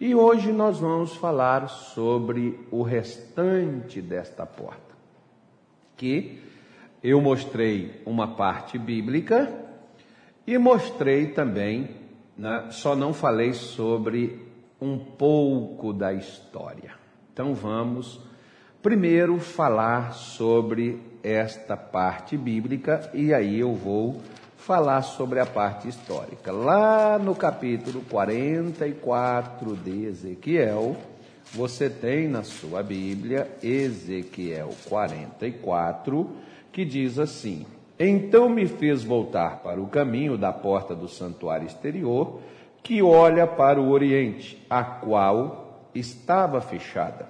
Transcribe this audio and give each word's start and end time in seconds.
E 0.00 0.14
hoje 0.14 0.52
nós 0.52 0.80
vamos 0.80 1.14
falar 1.14 1.68
sobre 1.68 2.58
o 2.70 2.82
restante 2.82 4.02
desta 4.02 4.44
porta, 4.44 4.94
que 5.96 6.42
eu 7.02 7.20
mostrei 7.20 8.02
uma 8.04 8.34
parte 8.34 8.76
bíblica 8.76 9.52
e 10.44 10.58
mostrei 10.58 11.28
também, 11.28 11.90
né, 12.36 12.68
só 12.70 12.96
não 12.96 13.12
falei 13.12 13.52
sobre 13.52 14.42
um 14.80 14.98
pouco 14.98 15.92
da 15.92 16.12
história. 16.12 16.94
Então 17.32 17.54
vamos 17.54 18.20
primeiro 18.82 19.38
falar 19.38 20.12
sobre 20.12 21.00
esta 21.22 21.76
parte 21.76 22.36
bíblica 22.36 23.10
e 23.14 23.32
aí 23.32 23.60
eu 23.60 23.72
vou 23.74 24.20
falar 24.64 25.02
sobre 25.02 25.40
a 25.40 25.46
parte 25.46 25.88
histórica. 25.88 26.50
Lá 26.50 27.18
no 27.18 27.34
capítulo 27.34 28.00
44 28.08 29.76
de 29.76 30.06
Ezequiel, 30.06 30.96
você 31.52 31.90
tem 31.90 32.28
na 32.28 32.42
sua 32.42 32.82
Bíblia 32.82 33.46
Ezequiel 33.62 34.70
44, 34.88 36.30
que 36.72 36.82
diz 36.82 37.18
assim: 37.18 37.66
Então 37.98 38.48
me 38.48 38.66
fez 38.66 39.04
voltar 39.04 39.58
para 39.58 39.78
o 39.78 39.86
caminho 39.86 40.38
da 40.38 40.50
porta 40.50 40.94
do 40.94 41.08
santuário 41.08 41.66
exterior, 41.66 42.40
que 42.82 43.02
olha 43.02 43.46
para 43.46 43.78
o 43.78 43.90
oriente, 43.90 44.64
a 44.70 44.82
qual 44.82 45.90
estava 45.94 46.62
fechada. 46.62 47.28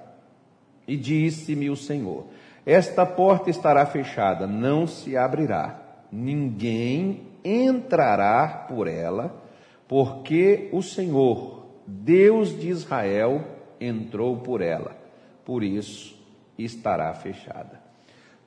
E 0.86 0.96
disse-me 0.96 1.68
o 1.68 1.76
Senhor: 1.76 2.26
esta 2.64 3.04
porta 3.04 3.50
estará 3.50 3.84
fechada, 3.86 4.46
não 4.46 4.86
se 4.86 5.16
abrirá. 5.16 5.80
Ninguém 6.12 7.33
entrará 7.44 8.66
por 8.68 8.88
ela, 8.88 9.42
porque 9.86 10.70
o 10.72 10.82
Senhor, 10.82 11.66
Deus 11.86 12.58
de 12.58 12.70
Israel, 12.70 13.44
entrou 13.78 14.38
por 14.38 14.62
ela. 14.62 14.96
Por 15.44 15.62
isso 15.62 16.18
estará 16.58 17.12
fechada. 17.12 17.82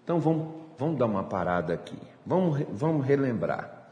Então 0.03 0.19
vamos, 0.19 0.55
vamos 0.77 0.97
dar 0.97 1.05
uma 1.05 1.23
parada 1.23 1.73
aqui. 1.73 1.97
Vamos, 2.25 2.65
vamos 2.71 3.05
relembrar. 3.05 3.91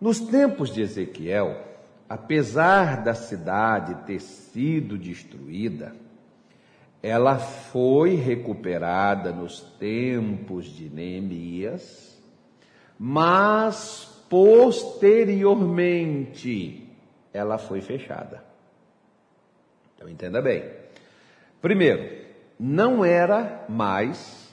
Nos 0.00 0.20
tempos 0.20 0.72
de 0.72 0.82
Ezequiel, 0.82 1.60
apesar 2.08 3.02
da 3.02 3.14
cidade 3.14 4.06
ter 4.06 4.20
sido 4.20 4.96
destruída, 4.96 5.94
ela 7.02 7.38
foi 7.38 8.14
recuperada 8.14 9.30
nos 9.30 9.60
tempos 9.60 10.64
de 10.64 10.88
Neemias, 10.88 12.18
mas 12.98 14.13
posteriormente 14.34 16.90
ela 17.32 17.56
foi 17.56 17.80
fechada. 17.80 18.42
Então 19.94 20.08
entenda 20.08 20.42
bem. 20.42 20.64
Primeiro, 21.62 22.24
não 22.58 23.04
era 23.04 23.64
mais 23.68 24.52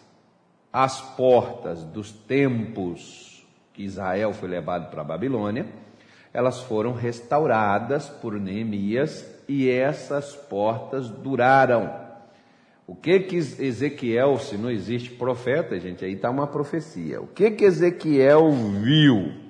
as 0.71 1.01
portas 1.01 1.83
dos 1.83 2.11
tempos 2.11 3.43
que 3.73 3.81
Israel 3.81 4.33
foi 4.33 4.49
levado 4.49 4.91
para 4.91 5.01
a 5.01 5.03
Babilônia, 5.03 5.65
elas 6.31 6.59
foram 6.59 6.93
restauradas 6.93 8.07
por 8.07 8.39
Neemias 8.39 9.25
e 9.49 9.67
essas 9.67 10.35
portas 10.35 11.09
duraram 11.09 11.91
o 12.85 12.95
que 12.95 13.21
que 13.21 13.37
Ezequiel, 13.37 14.37
se 14.37 14.59
não 14.59 14.69
existe 14.69 15.09
profeta, 15.09 15.79
gente, 15.79 16.05
aí 16.05 16.13
está 16.13 16.29
uma 16.29 16.45
profecia. 16.45 17.19
O 17.19 17.25
que 17.25 17.49
que 17.49 17.65
Ezequiel 17.65 18.51
viu? 18.79 19.49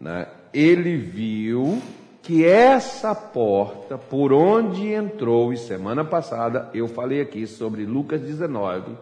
Né? 0.00 0.26
Ele 0.52 0.96
viu 0.96 1.80
que 2.22 2.44
essa 2.44 3.14
porta 3.14 3.98
por 3.98 4.32
onde 4.32 4.88
entrou, 4.88 5.52
e 5.52 5.56
semana 5.56 6.04
passada 6.04 6.70
eu 6.72 6.88
falei 6.88 7.20
aqui 7.20 7.46
sobre 7.46 7.84
Lucas 7.84 8.20
19, 8.20 8.92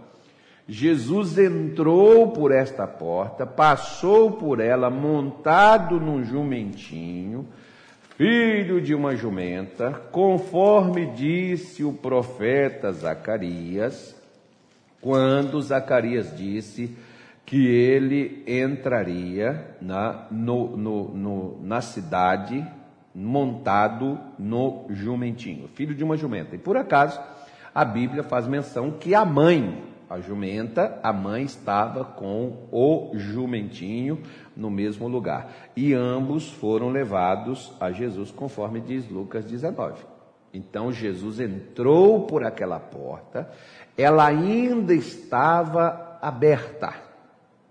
Jesus 0.68 1.38
entrou 1.38 2.30
por 2.32 2.52
esta 2.52 2.86
porta, 2.86 3.46
passou 3.46 4.32
por 4.32 4.60
ela 4.60 4.90
montado 4.90 5.98
num 5.98 6.22
jumentinho, 6.24 7.46
filho 8.16 8.80
de 8.80 8.94
uma 8.94 9.16
jumenta, 9.16 9.92
conforme 10.12 11.06
disse 11.06 11.84
o 11.84 11.92
profeta 11.92 12.92
Zacarias, 12.92 14.14
quando 15.00 15.62
Zacarias 15.62 16.36
disse 16.36 16.94
que 17.48 17.66
ele 17.66 18.44
entraria 18.46 19.74
na, 19.80 20.26
no, 20.30 20.76
no, 20.76 21.08
no, 21.14 21.62
na 21.62 21.80
cidade 21.80 22.62
montado 23.14 24.20
no 24.38 24.84
jumentinho, 24.90 25.66
filho 25.68 25.94
de 25.94 26.04
uma 26.04 26.14
jumenta. 26.14 26.56
E 26.56 26.58
por 26.58 26.76
acaso, 26.76 27.18
a 27.74 27.86
Bíblia 27.86 28.22
faz 28.22 28.46
menção 28.46 28.90
que 28.90 29.14
a 29.14 29.24
mãe 29.24 29.82
a 30.10 30.20
jumenta, 30.20 31.00
a 31.02 31.10
mãe 31.10 31.42
estava 31.42 32.04
com 32.04 32.68
o 32.70 33.12
jumentinho 33.14 34.20
no 34.54 34.70
mesmo 34.70 35.08
lugar. 35.08 35.50
E 35.74 35.94
ambos 35.94 36.50
foram 36.50 36.90
levados 36.90 37.72
a 37.80 37.90
Jesus, 37.90 38.30
conforme 38.30 38.78
diz 38.78 39.08
Lucas 39.08 39.46
19. 39.46 40.02
Então 40.52 40.92
Jesus 40.92 41.40
entrou 41.40 42.26
por 42.26 42.44
aquela 42.44 42.78
porta, 42.78 43.50
ela 43.96 44.26
ainda 44.26 44.92
estava 44.92 46.18
aberta. 46.20 47.07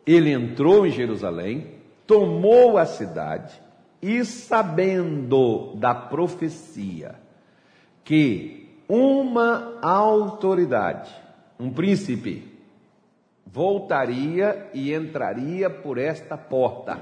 ele 0.07 0.31
entrou 0.31 0.87
em 0.87 0.93
Jerusalém, 0.93 1.67
tomou 2.07 2.79
a 2.79 2.87
cidade 2.87 3.61
e 4.01 4.25
sabendo 4.25 5.75
da 5.75 5.95
profecia 5.97 7.17
que 8.05 8.60
uma 8.91 9.79
autoridade, 9.81 11.15
um 11.61 11.71
príncipe, 11.71 12.53
voltaria 13.47 14.69
e 14.75 14.93
entraria 14.93 15.71
por 15.71 15.97
esta 15.97 16.37
porta 16.37 16.99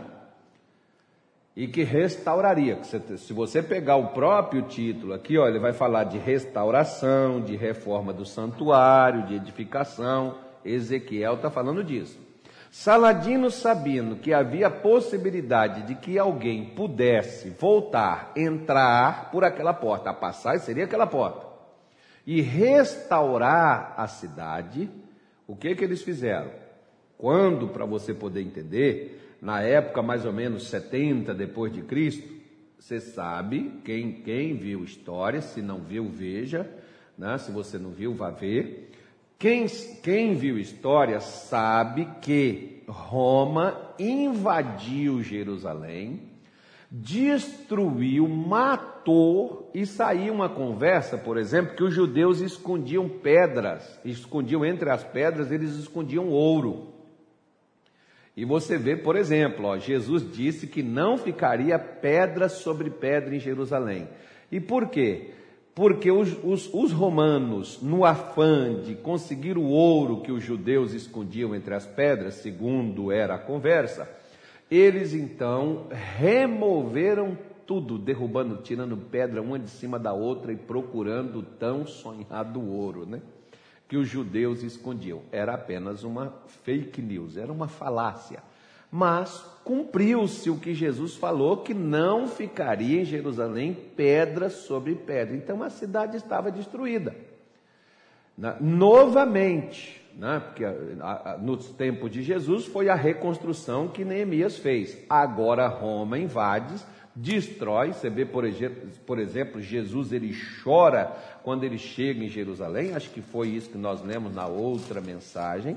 e 1.56 1.66
que 1.66 1.82
restauraria. 1.82 2.78
Se 2.82 3.32
você 3.32 3.62
pegar 3.62 3.96
o 3.96 4.08
próprio 4.08 4.62
título 4.64 5.14
aqui, 5.14 5.38
ó, 5.38 5.48
ele 5.48 5.58
vai 5.58 5.72
falar 5.72 6.04
de 6.04 6.18
restauração, 6.18 7.40
de 7.40 7.56
reforma 7.56 8.12
do 8.12 8.26
santuário, 8.26 9.26
de 9.26 9.36
edificação. 9.36 10.34
Ezequiel 10.62 11.36
está 11.36 11.50
falando 11.50 11.82
disso. 11.82 12.20
Saladino, 12.70 13.50
sabendo 13.50 14.16
que 14.16 14.34
havia 14.34 14.68
possibilidade 14.68 15.86
de 15.86 15.94
que 15.94 16.18
alguém 16.18 16.66
pudesse 16.66 17.48
voltar, 17.48 18.30
entrar 18.36 19.30
por 19.30 19.42
aquela 19.42 19.72
porta, 19.72 20.10
a 20.10 20.14
passagem 20.14 20.60
seria 20.60 20.84
aquela 20.84 21.06
porta 21.06 21.48
e 22.28 22.42
restaurar 22.42 23.94
a 23.96 24.06
cidade, 24.06 24.90
o 25.46 25.56
que 25.56 25.74
que 25.74 25.82
eles 25.82 26.02
fizeram? 26.02 26.50
Quando, 27.16 27.68
para 27.68 27.86
você 27.86 28.12
poder 28.12 28.42
entender, 28.42 29.38
na 29.40 29.62
época 29.62 30.02
mais 30.02 30.26
ou 30.26 30.32
menos 30.34 30.68
70 30.68 31.32
depois 31.32 31.72
de 31.72 31.80
Cristo, 31.80 32.28
você 32.78 33.00
sabe, 33.00 33.80
quem, 33.82 34.20
quem 34.20 34.54
viu 34.58 34.84
história, 34.84 35.40
se 35.40 35.62
não 35.62 35.78
viu, 35.78 36.06
veja, 36.06 36.68
né? 37.16 37.38
se 37.38 37.50
você 37.50 37.78
não 37.78 37.92
viu, 37.92 38.12
vá 38.12 38.28
ver. 38.28 38.92
Quem, 39.38 39.64
quem 40.02 40.34
viu 40.34 40.58
história 40.58 41.20
sabe 41.20 42.06
que 42.20 42.82
Roma 42.86 43.94
invadiu 43.98 45.22
Jerusalém, 45.22 46.27
destruiu, 46.90 48.26
matou 48.26 49.70
e 49.74 49.84
saiu 49.84 50.32
uma 50.32 50.48
conversa, 50.48 51.18
por 51.18 51.36
exemplo, 51.36 51.76
que 51.76 51.84
os 51.84 51.94
judeus 51.94 52.40
escondiam 52.40 53.08
pedras, 53.08 54.00
escondiam 54.04 54.64
entre 54.64 54.90
as 54.90 55.04
pedras, 55.04 55.52
eles 55.52 55.74
escondiam 55.76 56.28
ouro. 56.28 56.94
E 58.34 58.44
você 58.44 58.78
vê, 58.78 58.96
por 58.96 59.16
exemplo, 59.16 59.66
ó, 59.66 59.76
Jesus 59.76 60.24
disse 60.32 60.66
que 60.66 60.82
não 60.82 61.18
ficaria 61.18 61.78
pedra 61.78 62.48
sobre 62.48 62.88
pedra 62.88 63.34
em 63.34 63.40
Jerusalém. 63.40 64.08
E 64.50 64.60
por 64.60 64.88
quê? 64.88 65.32
Porque 65.74 66.10
os, 66.10 66.36
os, 66.42 66.72
os, 66.72 66.92
romanos, 66.92 67.82
no 67.82 68.04
afã 68.04 68.80
de 68.80 68.94
conseguir 68.94 69.58
o 69.58 69.64
ouro 69.64 70.22
que 70.22 70.32
os 70.32 70.42
judeus 70.42 70.92
escondiam 70.94 71.54
entre 71.54 71.74
as 71.74 71.86
pedras, 71.86 72.34
segundo 72.34 73.12
era 73.12 73.34
a 73.34 73.38
conversa, 73.38 74.08
eles 74.70 75.14
então 75.14 75.86
removeram 76.18 77.36
tudo, 77.66 77.98
derrubando, 77.98 78.56
tirando 78.62 78.96
pedra 78.96 79.42
uma 79.42 79.58
de 79.58 79.68
cima 79.68 79.98
da 79.98 80.12
outra 80.12 80.52
e 80.52 80.56
procurando 80.56 81.40
o 81.40 81.42
tão 81.42 81.86
sonhado 81.86 82.60
ouro, 82.60 83.06
né? 83.06 83.20
que 83.88 83.96
os 83.96 84.06
judeus 84.06 84.62
escondiam. 84.62 85.22
Era 85.32 85.54
apenas 85.54 86.04
uma 86.04 86.34
fake 86.62 87.00
news, 87.00 87.36
era 87.36 87.50
uma 87.50 87.68
falácia. 87.68 88.42
Mas 88.90 89.44
cumpriu-se 89.64 90.48
o 90.50 90.58
que 90.58 90.74
Jesus 90.74 91.14
falou, 91.14 91.58
que 91.58 91.74
não 91.74 92.28
ficaria 92.28 93.00
em 93.00 93.04
Jerusalém 93.04 93.74
pedra 93.96 94.50
sobre 94.50 94.94
pedra. 94.94 95.34
Então 95.34 95.62
a 95.62 95.70
cidade 95.70 96.16
estava 96.16 96.50
destruída. 96.50 97.16
Novamente, 98.60 100.00
né? 100.18 100.40
porque 100.40 100.64
no 101.40 101.56
tempo 101.56 102.10
de 102.10 102.22
Jesus 102.24 102.66
foi 102.66 102.88
a 102.88 102.94
reconstrução 102.96 103.86
que 103.86 104.04
Neemias 104.04 104.58
fez. 104.58 104.98
Agora 105.08 105.68
Roma 105.68 106.18
invade 106.18 106.74
destrói. 107.14 107.92
Você 107.92 108.10
vê, 108.10 108.24
por 108.24 108.44
exemplo, 108.44 108.88
por 109.06 109.18
exemplo, 109.18 109.60
Jesus 109.60 110.12
ele 110.12 110.36
chora 110.62 111.06
quando 111.42 111.64
ele 111.64 111.78
chega 111.78 112.24
em 112.24 112.28
Jerusalém. 112.28 112.94
Acho 112.94 113.10
que 113.10 113.20
foi 113.20 113.48
isso 113.48 113.70
que 113.70 113.78
nós 113.78 114.02
lemos 114.02 114.34
na 114.34 114.46
outra 114.46 115.00
mensagem. 115.00 115.76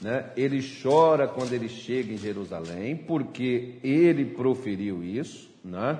Né? 0.00 0.30
Ele 0.36 0.60
chora 0.82 1.28
quando 1.28 1.52
ele 1.52 1.68
chega 1.68 2.12
em 2.12 2.16
Jerusalém, 2.16 2.96
porque 2.96 3.76
ele 3.82 4.24
proferiu 4.24 5.02
isso. 5.02 5.50
Está 5.64 5.92
né? 5.92 5.98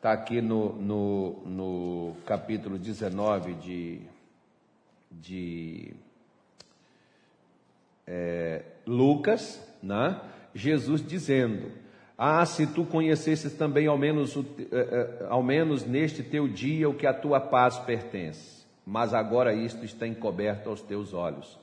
Tá 0.00 0.12
aqui 0.12 0.40
no, 0.40 0.72
no, 0.72 1.42
no 1.46 2.16
capítulo 2.26 2.78
19 2.78 3.54
de, 3.54 4.00
de 5.10 5.94
é, 8.06 8.62
Lucas, 8.86 9.60
né? 9.82 10.20
Jesus 10.54 11.06
dizendo: 11.06 11.70
ah, 12.16 12.44
se 12.44 12.66
tu 12.66 12.84
conhecesses 12.84 13.52
também 13.52 13.86
ao 13.86 13.98
menos, 13.98 14.36
eh, 14.36 14.42
eh, 14.70 15.26
ao 15.28 15.42
menos 15.42 15.84
neste 15.84 16.22
teu 16.22 16.46
dia 16.46 16.88
o 16.88 16.94
que 16.94 17.06
a 17.06 17.12
tua 17.12 17.40
paz 17.40 17.78
pertence, 17.78 18.64
mas 18.86 19.12
agora 19.14 19.54
isto 19.54 19.84
está 19.84 20.06
encoberto 20.06 20.68
aos 20.68 20.80
teus 20.82 21.14
olhos. 21.14 21.58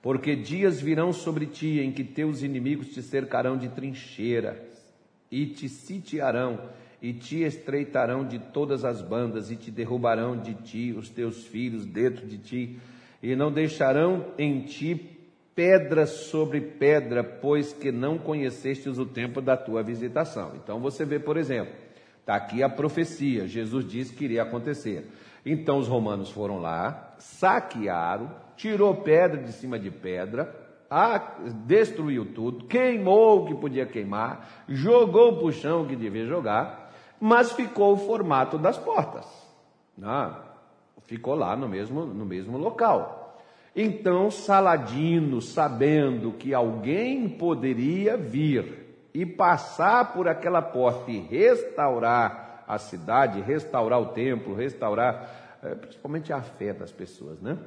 Porque 0.00 0.34
dias 0.34 0.80
virão 0.80 1.12
sobre 1.12 1.46
ti 1.46 1.78
em 1.78 1.92
que 1.92 2.02
teus 2.02 2.42
inimigos 2.42 2.88
te 2.88 3.00
cercarão 3.00 3.56
de 3.56 3.68
trincheiras 3.68 4.58
e 5.30 5.46
te 5.46 5.68
sitiarão 5.68 6.58
e 7.00 7.12
te 7.12 7.42
estreitarão 7.42 8.26
de 8.26 8.38
todas 8.38 8.84
as 8.84 9.00
bandas 9.00 9.50
e 9.50 9.56
te 9.56 9.70
derrubarão 9.70 10.36
de 10.36 10.54
ti 10.54 10.92
os 10.98 11.08
teus 11.08 11.46
filhos 11.46 11.86
dentro 11.86 12.26
de 12.26 12.38
ti 12.38 12.78
e 13.22 13.36
não 13.36 13.52
deixarão 13.52 14.26
em 14.36 14.62
ti 14.62 15.12
pedra 15.54 16.06
sobre 16.06 16.60
pedra, 16.60 17.22
pois 17.22 17.72
que 17.72 17.92
não 17.92 18.18
conhecestes 18.18 18.98
o 18.98 19.06
tempo 19.06 19.40
da 19.40 19.56
tua 19.56 19.82
visitação. 19.82 20.52
Então 20.56 20.80
você 20.80 21.04
vê, 21.04 21.18
por 21.18 21.36
exemplo, 21.36 21.74
está 22.20 22.34
aqui 22.34 22.62
a 22.62 22.68
profecia, 22.68 23.46
Jesus 23.46 23.86
disse 23.86 24.14
que 24.14 24.24
iria 24.24 24.42
acontecer. 24.42 25.06
Então 25.44 25.78
os 25.78 25.88
romanos 25.88 26.30
foram 26.30 26.58
lá, 26.58 27.14
saquearam, 27.18 28.30
tirou 28.56 28.94
pedra 28.96 29.42
de 29.42 29.52
cima 29.52 29.78
de 29.78 29.90
pedra, 29.90 30.54
destruiu 31.66 32.32
tudo, 32.32 32.66
queimou 32.66 33.42
o 33.42 33.46
que 33.46 33.54
podia 33.54 33.86
queimar, 33.86 34.64
jogou 34.68 35.36
para 35.36 35.46
o 35.46 35.52
chão 35.52 35.82
o 35.82 35.86
que 35.86 35.96
devia 35.96 36.26
jogar, 36.26 36.92
mas 37.20 37.52
ficou 37.52 37.94
o 37.94 37.96
formato 37.96 38.56
das 38.58 38.78
portas. 38.78 39.26
Não, 39.96 40.36
ficou 41.02 41.34
lá 41.34 41.56
no 41.56 41.68
mesmo, 41.68 42.04
no 42.04 42.24
mesmo 42.24 42.56
local. 42.56 43.21
Então 43.74 44.30
Saladino, 44.30 45.40
sabendo 45.40 46.32
que 46.32 46.52
alguém 46.52 47.28
poderia 47.28 48.16
vir 48.16 48.82
e 49.14 49.24
passar 49.24 50.12
por 50.12 50.28
aquela 50.28 50.60
porta 50.60 51.10
e 51.10 51.18
restaurar 51.18 52.64
a 52.68 52.78
cidade, 52.78 53.40
restaurar 53.40 54.00
o 54.00 54.06
templo, 54.06 54.54
restaurar 54.54 55.58
eh, 55.62 55.74
principalmente 55.74 56.32
a 56.32 56.40
fé 56.42 56.72
das 56.72 56.92
pessoas, 56.92 57.40
né? 57.40 57.58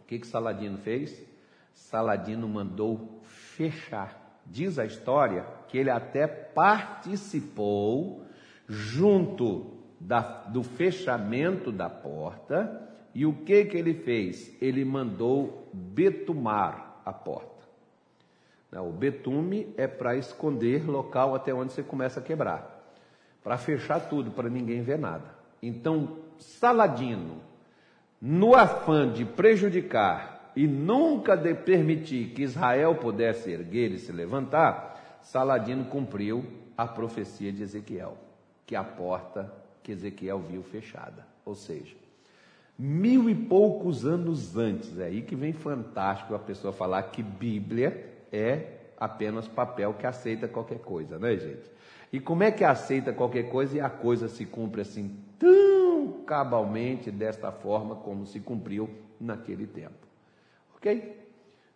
O 0.00 0.04
que 0.04 0.18
que 0.18 0.26
Saladino 0.26 0.78
fez? 0.78 1.24
Saladino 1.72 2.46
mandou 2.48 3.20
fechar. 3.22 4.40
Diz 4.44 4.78
a 4.78 4.84
história 4.84 5.46
que 5.68 5.78
ele 5.78 5.90
até 5.90 6.26
participou 6.26 8.24
junto 8.68 9.78
da, 9.98 10.20
do 10.20 10.62
fechamento 10.62 11.72
da 11.72 11.88
porta 11.88 12.91
e 13.14 13.26
o 13.26 13.32
que 13.32 13.64
que 13.66 13.76
ele 13.76 13.94
fez? 13.94 14.56
Ele 14.60 14.84
mandou 14.84 15.68
betumar 15.72 17.00
a 17.04 17.12
porta. 17.12 17.50
O 18.80 18.90
betume 18.90 19.72
é 19.76 19.86
para 19.86 20.16
esconder 20.16 20.88
local 20.88 21.34
até 21.34 21.52
onde 21.52 21.72
você 21.72 21.82
começa 21.82 22.20
a 22.20 22.22
quebrar, 22.22 22.90
para 23.44 23.58
fechar 23.58 24.00
tudo, 24.00 24.30
para 24.30 24.48
ninguém 24.48 24.82
ver 24.82 24.98
nada. 24.98 25.34
Então, 25.62 26.16
Saladino, 26.38 27.42
no 28.20 28.54
afã 28.54 29.12
de 29.12 29.26
prejudicar 29.26 30.52
e 30.56 30.66
nunca 30.66 31.36
de 31.36 31.54
permitir 31.54 32.30
que 32.30 32.42
Israel 32.42 32.94
pudesse 32.94 33.50
erguer 33.50 33.90
e 33.90 33.98
se 33.98 34.10
levantar, 34.10 35.18
Saladino 35.20 35.84
cumpriu 35.84 36.44
a 36.76 36.86
profecia 36.86 37.52
de 37.52 37.62
Ezequiel, 37.62 38.16
que 38.64 38.74
a 38.74 38.82
porta 38.82 39.52
que 39.82 39.92
Ezequiel 39.92 40.38
viu 40.38 40.62
fechada. 40.62 41.26
Ou 41.44 41.54
seja, 41.54 41.96
Mil 42.78 43.28
e 43.28 43.34
poucos 43.34 44.04
anos 44.04 44.56
antes, 44.56 44.98
é 44.98 45.04
aí 45.04 45.22
que 45.22 45.36
vem 45.36 45.52
fantástico 45.52 46.34
a 46.34 46.38
pessoa 46.38 46.72
falar 46.72 47.02
que 47.04 47.22
Bíblia 47.22 48.24
é 48.32 48.78
apenas 48.98 49.46
papel 49.46 49.94
que 49.94 50.06
aceita 50.06 50.48
qualquer 50.48 50.78
coisa, 50.78 51.18
né, 51.18 51.36
gente? 51.36 51.70
E 52.12 52.20
como 52.20 52.42
é 52.42 52.50
que 52.50 52.64
aceita 52.64 53.12
qualquer 53.12 53.48
coisa 53.48 53.76
e 53.76 53.80
a 53.80 53.90
coisa 53.90 54.28
se 54.28 54.44
cumpre 54.44 54.80
assim 54.80 55.16
tão 55.38 56.22
cabalmente 56.26 57.10
desta 57.10 57.50
forma 57.50 57.96
como 57.96 58.26
se 58.26 58.40
cumpriu 58.40 58.88
naquele 59.20 59.66
tempo? 59.66 60.06
Ok? 60.76 61.20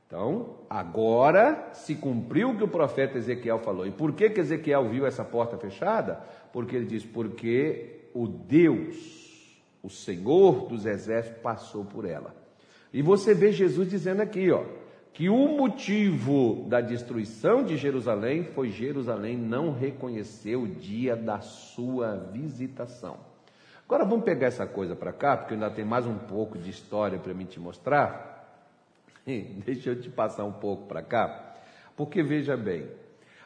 Então, 0.06 0.58
agora 0.70 1.70
se 1.72 1.96
cumpriu 1.96 2.50
o 2.50 2.56
que 2.56 2.62
o 2.62 2.68
profeta 2.68 3.18
Ezequiel 3.18 3.58
falou. 3.58 3.86
E 3.86 3.90
por 3.90 4.12
que, 4.12 4.30
que 4.30 4.40
Ezequiel 4.40 4.88
viu 4.88 5.04
essa 5.04 5.24
porta 5.24 5.56
fechada? 5.56 6.20
Porque 6.52 6.76
ele 6.76 6.86
diz: 6.86 7.04
porque 7.04 8.08
o 8.14 8.28
Deus 8.28 9.25
o 9.86 9.90
Senhor 9.90 10.66
dos 10.66 10.84
exércitos 10.84 11.40
passou 11.40 11.84
por 11.84 12.04
ela. 12.04 12.34
E 12.92 13.00
você 13.02 13.32
vê 13.32 13.52
Jesus 13.52 13.88
dizendo 13.88 14.20
aqui, 14.20 14.50
ó, 14.50 14.64
que 15.12 15.28
o 15.28 15.48
motivo 15.48 16.66
da 16.68 16.80
destruição 16.80 17.62
de 17.62 17.76
Jerusalém 17.76 18.42
foi 18.42 18.70
Jerusalém 18.70 19.36
não 19.36 19.72
reconhecer 19.72 20.56
o 20.56 20.66
dia 20.66 21.14
da 21.14 21.40
sua 21.40 22.16
visitação. 22.16 23.16
Agora 23.84 24.04
vamos 24.04 24.24
pegar 24.24 24.48
essa 24.48 24.66
coisa 24.66 24.96
para 24.96 25.12
cá, 25.12 25.36
porque 25.36 25.54
ainda 25.54 25.70
tem 25.70 25.84
mais 25.84 26.04
um 26.04 26.18
pouco 26.18 26.58
de 26.58 26.68
história 26.68 27.18
para 27.18 27.32
mim 27.32 27.44
te 27.44 27.60
mostrar. 27.60 28.44
Deixa 29.24 29.90
eu 29.90 30.00
te 30.00 30.10
passar 30.10 30.44
um 30.44 30.52
pouco 30.52 30.86
para 30.86 31.02
cá, 31.02 31.54
porque 31.96 32.24
veja 32.24 32.56
bem, 32.56 32.88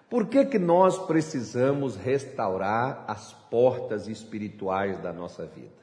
por 0.09 0.26
que, 0.26 0.44
que 0.47 0.59
nós 0.59 0.99
precisamos 1.06 1.97
restaurar 1.97 3.04
as 3.06 3.35
portas 3.50 4.09
espirituais 4.09 4.99
da 5.00 5.12
nossa 5.12 5.44
vida? 5.44 5.79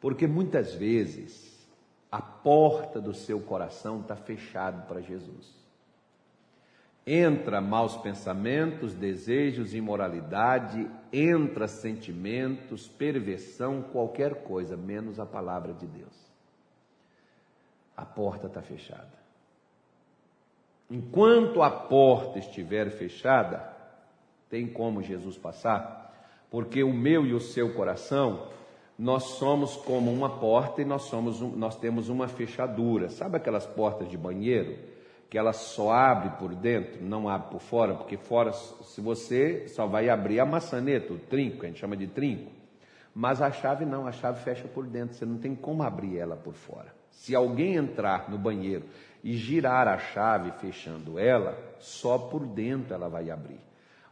Porque 0.00 0.26
muitas 0.26 0.74
vezes 0.74 1.66
a 2.10 2.20
porta 2.20 3.00
do 3.00 3.12
seu 3.14 3.40
coração 3.40 4.00
está 4.00 4.16
fechada 4.16 4.82
para 4.82 5.00
Jesus. 5.00 5.54
Entra 7.06 7.60
maus 7.60 7.96
pensamentos, 7.96 8.94
desejos, 8.94 9.74
imoralidade, 9.74 10.90
entra 11.12 11.68
sentimentos, 11.68 12.88
perversão, 12.88 13.82
qualquer 13.82 14.42
coisa, 14.42 14.76
menos 14.76 15.20
a 15.20 15.26
palavra 15.26 15.72
de 15.72 15.86
Deus. 15.86 16.26
A 17.96 18.04
porta 18.04 18.48
está 18.48 18.60
fechada. 18.60 19.14
Enquanto 20.90 21.62
a 21.62 21.70
porta 21.70 22.38
estiver 22.38 22.90
fechada, 22.90 23.76
Tem 24.48 24.66
como 24.66 25.02
Jesus 25.02 25.36
passar? 25.36 26.14
Porque 26.50 26.82
o 26.82 26.92
meu 26.92 27.26
e 27.26 27.34
o 27.34 27.40
seu 27.40 27.74
coração, 27.74 28.48
nós 28.98 29.24
somos 29.24 29.76
como 29.76 30.10
uma 30.10 30.38
porta 30.38 30.80
e 30.80 30.84
nós, 30.84 31.02
somos 31.02 31.42
um, 31.42 31.50
nós 31.50 31.76
temos 31.76 32.08
uma 32.08 32.28
fechadura. 32.28 33.10
Sabe 33.10 33.36
aquelas 33.36 33.66
portas 33.66 34.08
de 34.08 34.16
banheiro? 34.16 34.78
Que 35.28 35.36
ela 35.36 35.52
só 35.52 35.92
abre 35.92 36.30
por 36.38 36.54
dentro, 36.54 37.04
não 37.04 37.28
abre 37.28 37.50
por 37.50 37.60
fora, 37.60 37.94
porque 37.94 38.16
fora, 38.16 38.52
se 38.52 39.00
você 39.00 39.68
só 39.68 39.86
vai 39.86 40.08
abrir 40.08 40.40
a 40.40 40.46
maçaneta, 40.46 41.12
o 41.12 41.18
trinco, 41.18 41.64
a 41.64 41.68
gente 41.68 41.80
chama 41.80 41.96
de 41.96 42.06
trinco. 42.06 42.50
Mas 43.14 43.42
a 43.42 43.50
chave 43.50 43.84
não, 43.84 44.06
a 44.06 44.12
chave 44.12 44.42
fecha 44.42 44.68
por 44.68 44.86
dentro, 44.86 45.16
você 45.16 45.26
não 45.26 45.38
tem 45.38 45.54
como 45.54 45.82
abrir 45.82 46.18
ela 46.18 46.36
por 46.36 46.54
fora. 46.54 46.94
Se 47.10 47.34
alguém 47.34 47.74
entrar 47.74 48.30
no 48.30 48.38
banheiro 48.38 48.84
e 49.22 49.34
girar 49.36 49.88
a 49.88 49.98
chave 49.98 50.52
fechando 50.52 51.18
ela, 51.18 51.58
só 51.78 52.16
por 52.16 52.46
dentro 52.46 52.94
ela 52.94 53.08
vai 53.08 53.30
abrir. 53.30 53.60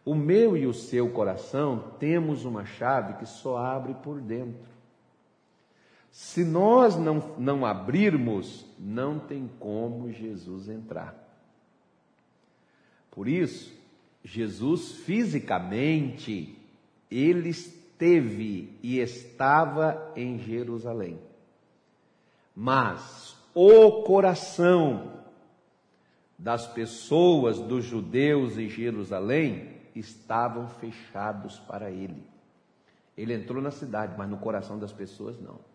O 0.05 0.15
meu 0.15 0.57
e 0.57 0.67
o 0.67 0.75
seu 0.75 1.09
coração 1.11 1.93
temos 1.99 2.45
uma 2.45 2.65
chave 2.67 3.15
que 3.15 3.25
só 3.25 3.57
abre 3.57 3.95
por 3.95 4.21
dentro. 4.21 4.74
Se 6.15 6.45
nós 6.45 6.95
não, 6.95 7.35
não 7.37 7.67
abrirmos, 7.67 8.65
não 8.79 9.19
tem 9.19 9.51
como 9.59 10.13
Jesus 10.13 10.69
entrar. 10.69 11.13
Por 13.11 13.27
isso, 13.27 13.77
Jesus 14.23 14.93
fisicamente, 14.93 16.57
ele 17.11 17.49
esteve 17.49 18.79
e 18.81 19.01
estava 19.01 20.13
em 20.15 20.39
Jerusalém. 20.39 21.19
Mas 22.55 23.37
o 23.53 24.05
coração 24.05 25.15
das 26.39 26.65
pessoas, 26.65 27.59
dos 27.59 27.85
judeus 27.85 28.57
em 28.57 28.69
Jerusalém, 28.69 29.81
estavam 29.97 30.69
fechados 30.69 31.59
para 31.59 31.91
ele. 31.91 32.23
Ele 33.19 33.35
entrou 33.35 33.61
na 33.61 33.73
cidade, 33.73 34.15
mas 34.17 34.31
no 34.31 34.39
coração 34.39 34.79
das 34.79 34.93
pessoas 34.93 35.41
não. 35.41 35.74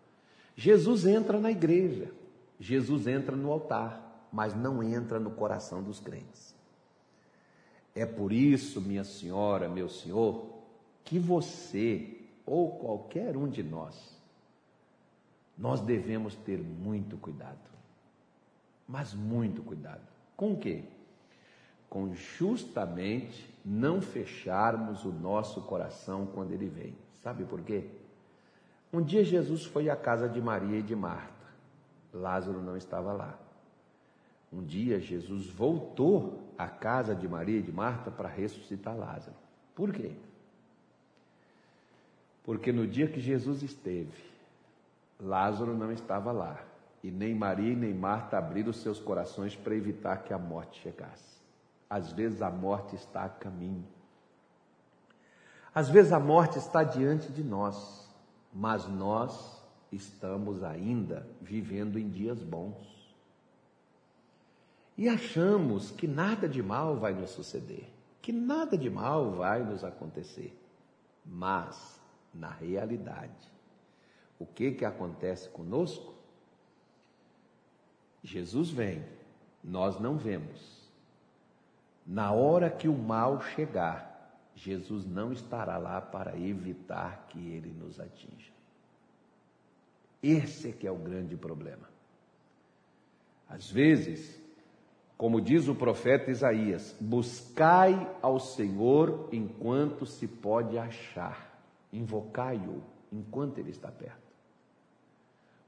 Jesus 0.56 1.06
entra 1.06 1.38
na 1.40 1.50
igreja, 1.50 2.12
Jesus 2.58 3.06
entra 3.06 3.34
no 3.34 3.50
altar, 3.50 4.28
mas 4.32 4.54
não 4.54 4.82
entra 4.82 5.18
no 5.18 5.30
coração 5.30 5.82
dos 5.82 5.98
crentes. 6.00 6.54
É 7.94 8.06
por 8.06 8.32
isso, 8.32 8.80
minha 8.80 9.04
senhora, 9.04 9.68
meu 9.68 9.88
senhor, 9.88 10.58
que 11.04 11.18
você 11.18 12.18
ou 12.46 12.78
qualquer 12.78 13.36
um 13.36 13.48
de 13.48 13.62
nós 13.62 14.20
nós 15.60 15.82
devemos 15.82 16.34
ter 16.34 16.58
muito 16.58 17.18
cuidado. 17.18 17.58
Mas 18.88 19.12
muito 19.12 19.62
cuidado. 19.62 20.00
Com 20.34 20.54
o 20.54 20.56
quê? 20.56 20.84
Com 21.88 22.14
justamente 22.14 23.54
não 23.62 24.00
fecharmos 24.00 25.04
o 25.04 25.12
nosso 25.12 25.60
coração 25.62 26.26
quando 26.26 26.52
ele 26.52 26.66
vem. 26.66 26.94
Sabe 27.22 27.44
por 27.44 27.60
quê? 27.60 27.90
Um 28.92 29.02
dia 29.02 29.24
Jesus 29.24 29.64
foi 29.64 29.88
à 29.88 29.96
casa 29.96 30.28
de 30.28 30.40
Maria 30.40 30.78
e 30.78 30.82
de 30.82 30.96
Marta. 30.96 31.30
Lázaro 32.12 32.60
não 32.60 32.76
estava 32.76 33.12
lá. 33.12 33.38
Um 34.52 34.64
dia 34.64 34.98
Jesus 34.98 35.46
voltou 35.46 36.42
à 36.58 36.68
casa 36.68 37.14
de 37.14 37.28
Maria 37.28 37.58
e 37.58 37.62
de 37.62 37.70
Marta 37.70 38.10
para 38.10 38.28
ressuscitar 38.28 38.96
Lázaro. 38.96 39.36
Por 39.74 39.92
quê? 39.92 40.12
Porque 42.42 42.72
no 42.72 42.86
dia 42.86 43.06
que 43.06 43.20
Jesus 43.20 43.62
esteve 43.62 44.30
Lázaro 45.22 45.76
não 45.76 45.92
estava 45.92 46.32
lá. 46.32 46.58
E 47.02 47.10
nem 47.10 47.34
Maria 47.34 47.74
nem 47.74 47.94
Marta 47.94 48.38
abriram 48.38 48.72
seus 48.72 48.98
corações 48.98 49.56
para 49.56 49.74
evitar 49.74 50.18
que 50.18 50.32
a 50.32 50.38
morte 50.38 50.80
chegasse. 50.82 51.40
Às 51.88 52.12
vezes 52.12 52.42
a 52.42 52.50
morte 52.50 52.94
está 52.94 53.24
a 53.24 53.28
caminho. 53.28 53.86
Às 55.74 55.88
vezes 55.88 56.12
a 56.12 56.20
morte 56.20 56.58
está 56.58 56.82
diante 56.82 57.30
de 57.32 57.42
nós, 57.42 58.09
mas 58.52 58.86
nós 58.88 59.62
estamos 59.92 60.62
ainda 60.62 61.26
vivendo 61.40 61.98
em 61.98 62.08
dias 62.08 62.42
bons. 62.42 62.76
E 64.96 65.08
achamos 65.08 65.90
que 65.90 66.06
nada 66.06 66.48
de 66.48 66.62
mal 66.62 66.96
vai 66.96 67.14
nos 67.14 67.30
suceder, 67.30 67.88
que 68.20 68.32
nada 68.32 68.76
de 68.76 68.90
mal 68.90 69.30
vai 69.32 69.62
nos 69.62 69.82
acontecer. 69.82 70.56
Mas, 71.24 72.00
na 72.34 72.50
realidade, 72.50 73.50
o 74.38 74.46
que 74.46 74.72
que 74.72 74.84
acontece 74.84 75.48
conosco? 75.48 76.14
Jesus 78.22 78.70
vem, 78.70 79.04
nós 79.62 79.98
não 79.98 80.16
vemos. 80.16 80.90
Na 82.06 82.32
hora 82.32 82.68
que 82.70 82.88
o 82.88 82.96
mal 82.96 83.40
chegar, 83.40 84.09
Jesus 84.62 85.06
não 85.06 85.32
estará 85.32 85.78
lá 85.78 86.00
para 86.00 86.38
evitar 86.38 87.26
que 87.28 87.38
ele 87.38 87.70
nos 87.70 87.98
atinja. 87.98 88.52
Esse 90.22 90.68
é 90.68 90.72
que 90.72 90.86
é 90.86 90.90
o 90.90 90.98
grande 90.98 91.36
problema. 91.36 91.88
Às 93.48 93.70
vezes, 93.70 94.40
como 95.16 95.40
diz 95.40 95.66
o 95.66 95.74
profeta 95.74 96.30
Isaías, 96.30 96.96
buscai 97.00 97.94
ao 98.20 98.38
Senhor 98.38 99.28
enquanto 99.32 100.06
se 100.06 100.28
pode 100.28 100.78
achar, 100.78 101.60
invocai-o 101.92 102.82
enquanto 103.10 103.58
ele 103.58 103.70
está 103.70 103.90
perto 103.90 104.30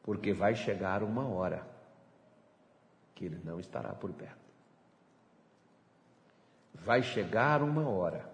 porque 0.03 0.33
vai 0.33 0.55
chegar 0.55 1.03
uma 1.03 1.27
hora 1.29 1.67
que 3.15 3.25
ele 3.25 3.41
não 3.45 3.61
estará 3.61 3.95
por 3.95 4.13
perto. 4.13 4.43
Vai 6.75 7.03
chegar 7.03 7.63
uma 7.63 7.89
hora 7.89 8.29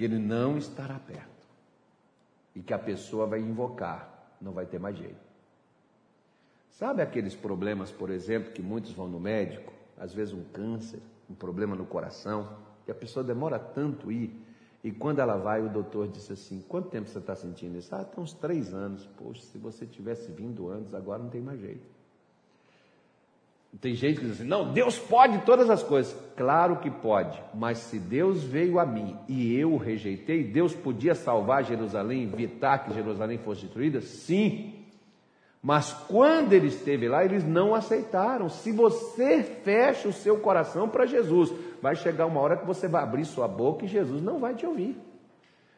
que 0.00 0.04
ele 0.06 0.18
não 0.18 0.56
estará 0.56 0.98
perto 0.98 1.46
e 2.56 2.62
que 2.62 2.72
a 2.72 2.78
pessoa 2.78 3.26
vai 3.26 3.38
invocar, 3.38 4.34
não 4.40 4.50
vai 4.50 4.64
ter 4.64 4.78
mais 4.78 4.96
jeito. 4.96 5.20
Sabe 6.70 7.02
aqueles 7.02 7.34
problemas, 7.34 7.92
por 7.92 8.08
exemplo, 8.08 8.50
que 8.50 8.62
muitos 8.62 8.92
vão 8.92 9.06
no 9.06 9.20
médico, 9.20 9.74
às 9.98 10.14
vezes 10.14 10.32
um 10.32 10.42
câncer, 10.54 11.00
um 11.28 11.34
problema 11.34 11.76
no 11.76 11.84
coração, 11.84 12.56
que 12.86 12.90
a 12.90 12.94
pessoa 12.94 13.22
demora 13.22 13.58
tanto 13.58 14.10
ir 14.10 14.42
e 14.82 14.90
quando 14.90 15.18
ela 15.18 15.36
vai, 15.36 15.60
o 15.62 15.68
doutor 15.68 16.08
disse 16.08 16.32
assim: 16.32 16.64
Quanto 16.66 16.88
tempo 16.88 17.06
você 17.06 17.18
está 17.18 17.36
sentindo 17.36 17.76
isso? 17.76 17.94
Ah, 17.94 18.02
tem 18.02 18.24
uns 18.24 18.32
três 18.32 18.72
anos. 18.72 19.04
Poxa, 19.18 19.42
se 19.42 19.58
você 19.58 19.84
tivesse 19.84 20.32
vindo 20.32 20.70
antes, 20.70 20.94
agora 20.94 21.22
não 21.22 21.28
tem 21.28 21.42
mais 21.42 21.60
jeito. 21.60 21.86
Tem 23.78 23.94
gente 23.94 24.18
que 24.18 24.26
diz 24.26 24.34
assim: 24.34 24.48
Não, 24.48 24.72
Deus 24.72 24.98
pode 24.98 25.38
todas 25.44 25.70
as 25.70 25.82
coisas. 25.82 26.16
Claro 26.36 26.76
que 26.76 26.90
pode, 26.90 27.40
mas 27.54 27.78
se 27.78 27.98
Deus 27.98 28.42
veio 28.42 28.78
a 28.78 28.86
mim 28.86 29.16
e 29.28 29.54
eu 29.54 29.72
o 29.72 29.76
rejeitei, 29.76 30.42
Deus 30.42 30.74
podia 30.74 31.14
salvar 31.14 31.64
Jerusalém, 31.64 32.24
evitar 32.24 32.78
que 32.78 32.94
Jerusalém 32.94 33.38
fosse 33.38 33.62
destruída? 33.62 34.00
Sim. 34.00 34.74
Mas 35.62 35.92
quando 35.92 36.54
ele 36.54 36.68
esteve 36.68 37.06
lá, 37.06 37.22
eles 37.22 37.44
não 37.44 37.74
aceitaram. 37.74 38.48
Se 38.48 38.72
você 38.72 39.42
fecha 39.42 40.08
o 40.08 40.12
seu 40.12 40.38
coração 40.38 40.88
para 40.88 41.04
Jesus, 41.04 41.52
vai 41.82 41.94
chegar 41.94 42.26
uma 42.26 42.40
hora 42.40 42.56
que 42.56 42.66
você 42.66 42.88
vai 42.88 43.02
abrir 43.02 43.26
sua 43.26 43.46
boca 43.46 43.84
e 43.84 43.88
Jesus 43.88 44.22
não 44.22 44.38
vai 44.38 44.54
te 44.54 44.66
ouvir. 44.66 44.96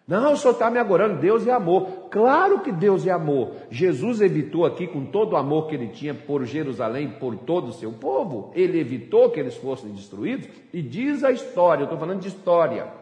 Não, 0.07 0.33
o 0.33 0.37
senhor 0.37 0.53
está 0.53 0.71
me 0.71 0.79
agorando, 0.79 1.21
Deus 1.21 1.47
é 1.47 1.53
amor. 1.53 2.09
Claro 2.11 2.61
que 2.61 2.73
Deus 2.73 3.07
é 3.07 3.11
amor. 3.11 3.53
Jesus 3.71 4.21
evitou 4.21 4.67
aqui, 4.67 4.87
com 4.87 5.05
todo 5.05 5.35
o 5.35 5.37
amor 5.37 5.69
que 5.69 5.75
ele 5.75 5.89
tinha 5.89 6.13
por 6.13 6.45
Jerusalém, 6.45 7.09
por 7.09 7.37
todo 7.37 7.69
o 7.69 7.73
seu 7.73 7.93
povo, 7.93 8.51
ele 8.55 8.81
evitou 8.81 9.31
que 9.31 9.39
eles 9.39 9.57
fossem 9.57 9.91
destruídos. 9.91 10.49
E 10.73 10.83
diz 10.83 11.23
a 11.23 11.31
história, 11.31 11.83
eu 11.83 11.85
estou 11.85 11.99
falando 11.99 12.21
de 12.21 12.29
história 12.29 13.02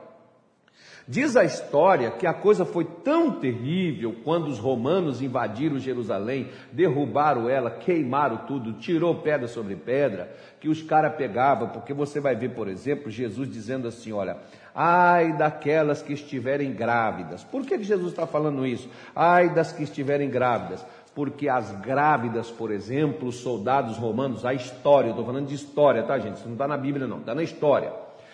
Diz 1.11 1.37
a 1.37 1.43
história 1.43 2.09
que 2.13 2.25
a 2.25 2.33
coisa 2.33 2.65
foi 2.65 2.85
tão 2.85 3.33
terrível 3.33 4.15
quando 4.23 4.47
os 4.47 4.61
romanos 4.61 5.21
invadiram 5.21 5.77
Jerusalém, 5.77 6.51
derrubaram 6.71 7.49
ela, 7.49 7.69
queimaram 7.69 8.47
tudo, 8.47 8.75
tirou 8.75 9.17
pedra 9.17 9.49
sobre 9.49 9.75
pedra, 9.75 10.33
que 10.61 10.69
os 10.69 10.85
caras 10.85 11.17
pegavam, 11.17 11.71
porque 11.71 11.93
você 11.93 12.21
vai 12.21 12.37
ver, 12.37 12.51
por 12.51 12.69
exemplo, 12.69 13.11
Jesus 13.11 13.51
dizendo 13.51 13.89
assim: 13.89 14.13
olha, 14.13 14.37
ai 14.73 15.33
daquelas 15.37 16.01
que 16.01 16.13
estiverem 16.13 16.73
grávidas. 16.73 17.43
Por 17.43 17.67
que 17.67 17.83
Jesus 17.83 18.13
está 18.13 18.25
falando 18.25 18.65
isso? 18.65 18.89
Ai 19.13 19.53
das 19.53 19.73
que 19.73 19.83
estiverem 19.83 20.31
grávidas. 20.31 20.87
Porque 21.13 21.49
as 21.49 21.73
grávidas, 21.81 22.53
por 22.53 22.71
exemplo, 22.71 23.31
os 23.31 23.41
soldados 23.41 23.97
romanos, 23.97 24.45
a 24.45 24.55
história, 24.55 25.09
eu 25.09 25.11
estou 25.11 25.27
falando 25.27 25.49
de 25.49 25.57
história, 25.57 26.05
tá, 26.05 26.17
gente? 26.21 26.37
Isso 26.37 26.47
não 26.47 26.53
está 26.53 26.69
na 26.69 26.77
Bíblia, 26.77 27.09
não, 27.09 27.19
está 27.19 27.35
na 27.35 27.43
história 27.43 27.91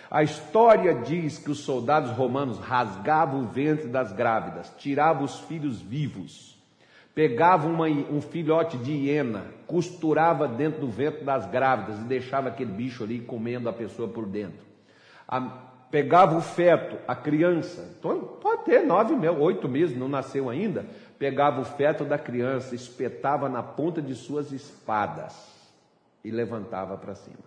a 0.09 0.23
história 0.23 0.93
diz 0.93 1.37
que 1.37 1.51
os 1.51 1.59
soldados 1.59 2.11
romanos 2.11 2.59
rasgavam 2.59 3.41
o 3.41 3.47
ventre 3.47 3.87
das 3.87 4.13
grávidas, 4.13 4.73
tiravam 4.77 5.23
os 5.23 5.39
filhos 5.41 5.81
vivos, 5.81 6.57
pegavam 7.13 7.73
uma, 7.73 7.87
um 7.87 8.21
filhote 8.21 8.77
de 8.77 8.91
hiena, 8.91 9.45
costurava 9.65 10.47
dentro 10.47 10.81
do 10.81 10.87
ventre 10.87 11.25
das 11.25 11.45
grávidas 11.49 11.99
e 11.99 12.03
deixava 12.03 12.47
aquele 12.47 12.71
bicho 12.71 13.03
ali 13.03 13.19
comendo 13.19 13.67
a 13.67 13.73
pessoa 13.73 14.07
por 14.07 14.25
dentro. 14.25 14.65
A, 15.27 15.41
pegava 15.91 16.37
o 16.37 16.41
feto, 16.41 16.97
a 17.07 17.15
criança, 17.15 17.95
então 17.99 18.19
pode 18.41 18.63
ter 18.63 18.85
nove, 18.85 19.13
oito 19.27 19.67
meses, 19.67 19.97
não 19.97 20.07
nasceu 20.07 20.49
ainda, 20.49 20.85
pegava 21.19 21.59
o 21.59 21.65
feto 21.65 22.05
da 22.05 22.17
criança, 22.17 22.75
espetava 22.75 23.49
na 23.49 23.63
ponta 23.63 24.01
de 24.01 24.15
suas 24.15 24.51
espadas 24.53 25.35
e 26.23 26.31
levantava 26.31 26.95
para 26.97 27.15
cima. 27.15 27.46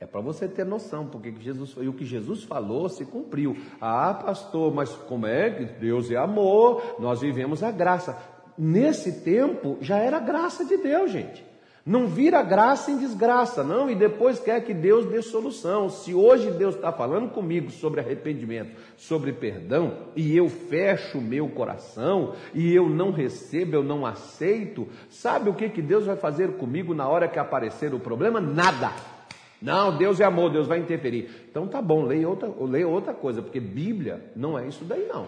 É 0.00 0.06
para 0.06 0.20
você 0.20 0.46
ter 0.46 0.64
noção, 0.64 1.06
porque 1.06 1.34
Jesus 1.40 1.72
foi 1.72 1.88
o 1.88 1.92
que 1.92 2.04
Jesus 2.04 2.44
falou 2.44 2.88
se 2.88 3.04
cumpriu. 3.04 3.56
Ah, 3.80 4.14
pastor, 4.14 4.72
mas 4.72 4.90
como 4.90 5.26
é 5.26 5.50
que 5.50 5.64
Deus 5.64 6.08
é 6.10 6.16
amor? 6.16 6.96
Nós 7.00 7.20
vivemos 7.20 7.64
a 7.64 7.72
graça. 7.72 8.16
Nesse 8.56 9.20
tempo 9.22 9.76
já 9.80 9.98
era 9.98 10.20
graça 10.20 10.64
de 10.64 10.76
Deus, 10.76 11.10
gente. 11.10 11.48
Não 11.84 12.06
vira 12.06 12.42
graça 12.42 12.90
em 12.90 12.98
desgraça, 12.98 13.64
não, 13.64 13.90
e 13.90 13.94
depois 13.94 14.38
quer 14.38 14.62
que 14.62 14.74
Deus 14.74 15.06
dê 15.06 15.22
solução. 15.22 15.88
Se 15.88 16.12
hoje 16.14 16.50
Deus 16.50 16.74
está 16.74 16.92
falando 16.92 17.30
comigo 17.30 17.70
sobre 17.70 18.00
arrependimento, 18.00 18.78
sobre 18.94 19.32
perdão, 19.32 19.96
e 20.14 20.36
eu 20.36 20.50
fecho 20.50 21.16
o 21.16 21.22
meu 21.22 21.48
coração, 21.48 22.34
e 22.52 22.74
eu 22.74 22.90
não 22.90 23.10
recebo, 23.10 23.76
eu 23.76 23.82
não 23.82 24.04
aceito, 24.04 24.86
sabe 25.08 25.48
o 25.48 25.54
que, 25.54 25.70
que 25.70 25.80
Deus 25.80 26.04
vai 26.04 26.16
fazer 26.16 26.58
comigo 26.58 26.94
na 26.94 27.08
hora 27.08 27.26
que 27.26 27.38
aparecer 27.38 27.94
o 27.94 27.98
problema? 27.98 28.38
Nada. 28.38 29.17
Não, 29.60 29.96
Deus 29.96 30.20
é 30.20 30.24
amor, 30.24 30.50
Deus 30.50 30.66
vai 30.66 30.78
interferir. 30.78 31.28
Então 31.50 31.66
tá 31.66 31.82
bom, 31.82 32.04
leia 32.04 32.28
outra, 32.28 32.48
leia 32.60 32.86
outra 32.86 33.12
coisa, 33.12 33.42
porque 33.42 33.58
Bíblia 33.58 34.30
não 34.36 34.58
é 34.58 34.66
isso 34.66 34.84
daí 34.84 35.06
não. 35.06 35.26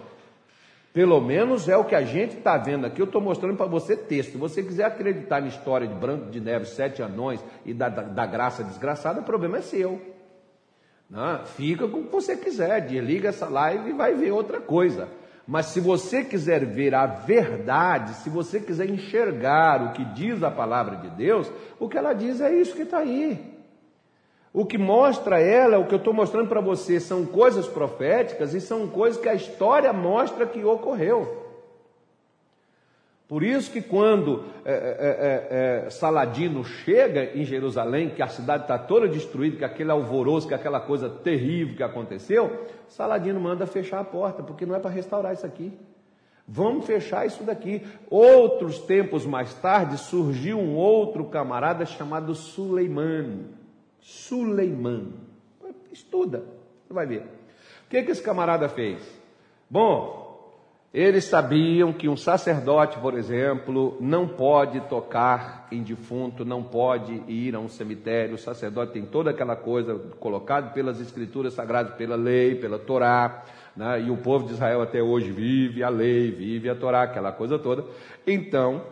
Pelo 0.93 1.21
menos 1.21 1.69
é 1.69 1.77
o 1.77 1.85
que 1.85 1.95
a 1.95 2.03
gente 2.03 2.37
está 2.37 2.57
vendo 2.57 2.85
aqui. 2.85 3.01
Eu 3.01 3.07
estou 3.07 3.21
mostrando 3.21 3.57
para 3.57 3.67
você 3.67 3.97
texto. 3.97 4.33
Se 4.33 4.39
você 4.39 4.63
quiser 4.63 4.85
acreditar 4.85 5.41
na 5.41 5.47
história 5.47 5.87
de 5.87 5.95
Branco 5.95 6.31
de 6.31 6.41
Neve, 6.41 6.67
sete 6.67 7.01
anões 7.01 7.41
e 7.65 7.73
da, 7.73 7.89
da, 7.89 8.03
da 8.03 8.27
graça 8.27 8.65
desgraçada, 8.65 9.21
o 9.21 9.25
problema 9.25 9.59
é 9.59 9.63
seu. 9.63 10.01
Não, 11.09 11.45
fica 11.45 11.87
com 11.87 12.01
o 12.01 12.05
que 12.05 12.13
você 12.13 12.37
quiser. 12.37 12.81
Desliga 12.87 13.29
essa 13.29 13.49
live 13.49 13.91
e 13.91 13.93
vai 13.93 14.15
ver 14.15 14.33
outra 14.33 14.61
coisa. 14.61 15.09
Mas 15.47 15.67
se 15.67 15.81
você 15.81 16.25
quiser 16.25 16.65
ver 16.65 16.95
a 16.95 17.07
verdade, 17.07 18.15
se 18.15 18.31
você 18.31 18.61
quiser 18.61 18.89
enxergar 18.89 19.83
o 19.83 19.93
que 19.93 20.05
diz 20.05 20.43
a 20.43 20.51
palavra 20.51 20.97
de 20.97 21.11
Deus, 21.11 21.51
o 21.79 21.89
que 21.89 21.99
ela 21.99 22.13
diz 22.13 22.41
é 22.41 22.53
isso 22.53 22.75
que 22.75 22.83
está 22.83 22.99
aí. 22.99 23.50
O 24.53 24.67
que 24.67 24.77
mostra 24.77 25.39
ela, 25.41 25.79
o 25.79 25.87
que 25.87 25.95
eu 25.95 25.99
estou 25.99 26.13
mostrando 26.13 26.49
para 26.49 26.61
você, 26.61 26.99
são 26.99 27.25
coisas 27.25 27.69
proféticas 27.69 28.53
e 28.53 28.61
são 28.61 28.89
coisas 28.89 29.21
que 29.21 29.29
a 29.29 29.35
história 29.35 29.93
mostra 29.93 30.45
que 30.45 30.65
ocorreu. 30.65 31.41
Por 33.29 33.45
isso 33.45 33.71
que 33.71 33.81
quando 33.81 34.43
é, 34.65 34.73
é, 34.73 35.85
é, 35.85 35.87
é 35.87 35.91
Saladino 35.91 36.65
chega 36.65 37.27
em 37.39 37.45
Jerusalém, 37.45 38.11
que 38.11 38.21
a 38.21 38.27
cidade 38.27 38.65
está 38.65 38.77
toda 38.77 39.07
destruída, 39.07 39.57
que 39.57 39.65
aquele 39.65 39.93
alvoroço, 39.93 40.49
que 40.49 40.55
aquela 40.55 40.81
coisa 40.81 41.09
terrível 41.09 41.77
que 41.77 41.83
aconteceu, 41.85 42.67
Saladino 42.89 43.39
manda 43.39 43.69
fechar 43.69 44.01
a 44.01 44.05
porta, 44.05 44.43
porque 44.43 44.67
não 44.67 44.75
é 44.75 44.81
para 44.81 44.91
restaurar 44.91 45.33
isso 45.33 45.47
aqui. 45.47 45.73
Vamos 46.45 46.85
fechar 46.87 47.25
isso 47.25 47.45
daqui. 47.45 47.87
Outros 48.11 48.81
tempos 48.81 49.25
mais 49.25 49.55
tarde 49.55 49.97
surgiu 49.97 50.59
um 50.59 50.75
outro 50.75 51.27
camarada 51.27 51.87
chamado 51.87 52.35
Suleimano. 52.35 53.60
Suleiman. 54.01 55.13
Estuda, 55.93 56.45
você 56.87 56.95
vai 56.95 57.07
ver. 57.07 57.23
O 57.87 57.91
que, 57.91 58.03
que 58.03 58.11
esse 58.11 58.23
camarada 58.23 58.69
fez? 58.69 59.01
Bom, 59.69 60.21
eles 60.93 61.25
sabiam 61.25 61.93
que 61.93 62.09
um 62.09 62.17
sacerdote, 62.17 62.99
por 62.99 63.15
exemplo, 63.15 63.97
não 64.01 64.27
pode 64.27 64.81
tocar 64.83 65.69
em 65.71 65.85
defunto, 65.85 66.45
não 66.45 66.65
pode 66.65 67.23
ir 67.29 67.55
a 67.55 67.61
um 67.61 67.69
cemitério. 67.69 68.35
O 68.35 68.39
sacerdote 68.39 68.93
tem 68.93 69.05
toda 69.05 69.31
aquela 69.31 69.55
coisa 69.55 69.95
colocada 70.19 70.71
pelas 70.71 71.01
escrituras 71.01 71.55
sagradas, 71.55 71.95
pela 71.95 72.17
lei, 72.17 72.57
pela 72.57 72.77
Torá. 72.77 73.45
Né? 73.77 74.03
E 74.03 74.11
o 74.11 74.17
povo 74.17 74.47
de 74.47 74.55
Israel 74.55 74.83
até 74.83 75.01
hoje 75.01 75.31
vive 75.31 75.85
a 75.85 75.89
lei, 75.89 76.33
vive 76.33 76.69
a 76.69 76.75
Torá, 76.75 77.05
aquela 77.05 77.31
coisa 77.31 77.57
toda. 77.57 77.85
Então, 78.27 78.83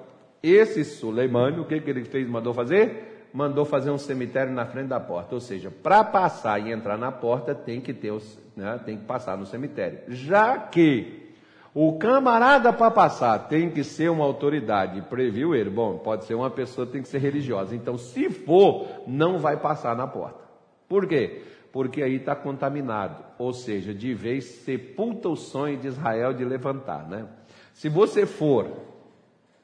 esse 0.41 0.85
Suleimani, 0.85 1.59
o 1.59 1.65
que, 1.65 1.81
que 1.81 1.91
ele 1.91 2.05
fez, 2.05 2.29
mandou 2.29 2.55
fazer? 2.55 3.08
Mandou 3.33 3.65
fazer 3.65 3.91
um 3.91 3.99
cemitério 3.99 4.53
na 4.53 4.67
frente 4.67 4.89
da 4.89 5.01
porta. 5.01 5.35
Ou 5.35 5.41
seja, 5.41 5.71
para 5.71 6.03
passar 6.05 6.59
e 6.61 6.73
entrar 6.73 6.97
na 6.97 7.13
porta 7.13 7.55
tem 7.55 7.81
que 7.81 7.93
ter, 7.93 8.11
os, 8.11 8.39
né, 8.57 8.81
tem 8.85 8.97
que 8.97 9.05
passar 9.05 9.37
no 9.37 9.47
cemitério. 9.47 10.01
Já 10.09 10.59
que 10.59 11.29
o 11.75 11.99
camarada 11.99 12.73
para 12.73 12.91
passar 12.91 13.39
tem 13.49 13.71
que 13.71 13.85
ser 13.85 14.11
uma 14.11 14.25
autoridade, 14.25 15.03
previu 15.03 15.55
ele. 15.55 15.71
Bom, 15.71 15.99
pode 15.99 16.25
ser 16.25 16.35
uma 16.35 16.51
pessoa, 16.51 16.87
tem 16.87 17.03
que 17.03 17.09
ser 17.09 17.19
religiosa. 17.19 17.75
Então, 17.77 17.97
se 17.97 18.31
for, 18.31 18.87
não 19.07 19.39
vai 19.39 19.57
passar 19.57 19.95
na 19.95 20.07
porta. 20.07 20.41
Por 20.89 21.07
quê? 21.07 21.43
Porque 21.71 22.03
aí 22.03 22.17
está 22.17 22.35
contaminado. 22.35 23.23
Ou 23.39 23.53
seja, 23.53 23.95
de 23.95 24.15
vez 24.15 24.45
sepulta 24.45 25.29
o 25.29 25.37
sonho 25.37 25.77
de 25.77 25.87
Israel 25.87 26.33
de 26.33 26.45
levantar, 26.45 27.07
né? 27.09 27.27
Se 27.75 27.89
você 27.89 28.27
for, 28.27 28.73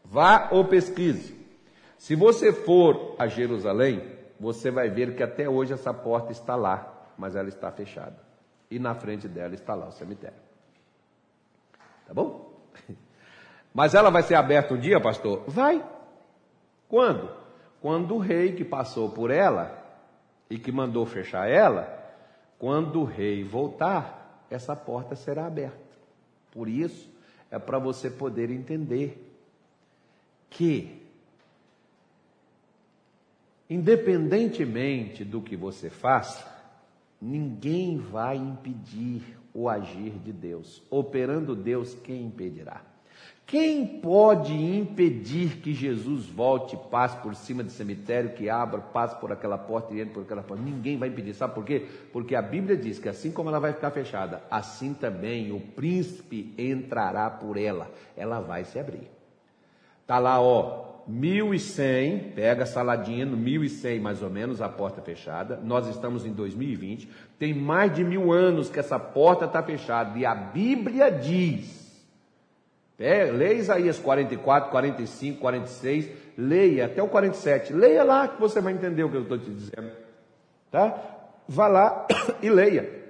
vá 0.05 0.51
ou 0.53 0.67
pesquise. 0.67 1.44
Se 2.05 2.15
você 2.15 2.53
for 2.53 3.17
a 3.19 3.27
Jerusalém, 3.27 4.13
você 4.39 4.71
vai 4.71 4.91
ver 4.91 5.17
que 5.17 5.23
até 5.23 5.49
hoje 5.49 5.73
essa 5.73 5.95
porta 5.95 6.33
está 6.33 6.55
lá, 6.55 7.09
mas 7.17 7.35
ela 7.35 7.49
está 7.49 7.73
fechada. 7.73 8.19
E 8.71 8.79
na 8.79 8.95
frente 8.95 9.27
dela 9.27 9.55
está 9.55 9.75
lá 9.75 9.89
o 9.89 9.91
cemitério. 9.91 10.37
Tá 12.07 12.13
bom? 12.13 12.61
Mas 13.73 13.95
ela 13.95 14.11
vai 14.11 14.23
ser 14.23 14.35
aberta 14.35 14.75
um 14.75 14.79
dia, 14.79 15.01
pastor? 15.01 15.45
Vai. 15.47 15.83
Quando? 16.91 17.31
Quando 17.81 18.17
o 18.17 18.19
rei 18.19 18.53
que 18.53 18.67
passou 18.67 19.09
por 19.09 19.31
ela 19.31 19.83
e 20.51 20.59
que 20.59 20.71
mandou 20.71 21.07
fechar 21.07 21.49
ela, 21.49 21.89
quando 22.59 23.01
o 23.01 23.05
rei 23.05 23.43
voltar, 23.43 24.45
essa 24.51 24.77
porta 24.77 25.17
será 25.17 25.47
aberta. 25.47 25.97
Por 26.53 26.69
isso, 26.69 27.11
é 27.51 27.59
para 27.59 27.79
você 27.79 28.11
poder 28.11 28.51
entender 28.51 29.27
que 30.51 31.03
Independentemente 33.69 35.25
do 35.25 35.41
que 35.41 35.57
você 35.57 35.89
faça, 35.89 36.47
ninguém 37.21 37.99
vai 37.99 38.37
impedir 38.37 39.23
o 39.55 39.69
agir 39.69 40.13
de 40.19 40.33
Deus. 40.33 40.83
Operando 40.91 41.57
Deus, 41.57 41.95
quem 41.95 42.27
impedirá? 42.27 42.83
Quem 43.47 43.87
pode 44.01 44.55
impedir 44.55 45.59
que 45.59 45.75
Jesus 45.75 46.27
volte, 46.27 46.79
passe 46.91 47.21
por 47.23 47.35
cima 47.35 47.63
do 47.63 47.71
cemitério, 47.71 48.33
que 48.33 48.49
abra, 48.49 48.81
passe 48.81 49.19
por 49.21 49.31
aquela 49.31 49.59
porta 49.59 49.93
e 49.93 50.01
entre 50.01 50.15
por 50.15 50.23
aquela 50.23 50.43
porta? 50.43 50.63
Ninguém 50.63 50.97
vai 50.97 51.11
impedir. 51.11 51.35
Sabe 51.35 51.55
por 51.55 51.65
quê? 51.65 51.87
Porque 52.11 52.35
a 52.35 52.41
Bíblia 52.41 52.77
diz 52.77 52.99
que 52.99 53.09
assim 53.09 53.31
como 53.31 53.51
ela 53.51 53.61
vai 53.61 53.75
ficar 53.75 53.91
fechada, 53.91 54.43
assim 54.51 54.95
também 54.95 55.53
o 55.53 55.61
príncipe 55.61 56.55
entrará 56.57 57.29
por 57.29 57.59
ela. 57.59 57.91
Ela 58.17 58.41
vai 58.41 58.65
se 58.65 58.79
abrir. 58.79 59.14
Está 60.05 60.19
lá, 60.19 60.39
ó, 60.39 60.85
1100, 61.09 62.33
pega 62.35 62.67
Saladino, 62.67 63.39
1100 63.39 64.01
mais 64.01 64.23
ou 64.23 64.29
menos, 64.29 64.61
a 64.61 64.69
porta 64.69 65.01
fechada. 65.01 65.59
Nós 65.65 65.89
estamos 65.89 66.27
em 66.27 66.33
2020, 66.33 67.09
tem 67.39 67.55
mais 67.55 67.95
de 67.95 68.05
mil 68.05 68.31
anos 68.31 68.69
que 68.69 68.79
essa 68.79 68.99
porta 68.99 69.47
está 69.47 69.63
fechada 69.63 70.19
e 70.19 70.27
a 70.27 70.35
Bíblia 70.35 71.11
diz. 71.11 71.85
É, 72.99 73.25
leia 73.25 73.55
Isaías 73.55 73.99
44, 73.99 74.71
45, 74.71 75.41
46, 75.41 76.11
leia 76.37 76.85
até 76.85 77.03
o 77.03 77.09
47, 77.09 77.73
leia 77.73 78.05
lá 78.05 78.29
que 78.29 78.39
você 78.39 78.61
vai 78.61 78.75
entender 78.75 79.05
o 79.05 79.11
que 79.11 79.17
eu 79.17 79.23
estou 79.23 79.39
te 79.39 79.51
dizendo. 79.51 79.91
Tá? 80.71 81.03
Vá 81.49 81.67
lá 81.67 82.07
e 82.43 82.51
leia. 82.51 83.03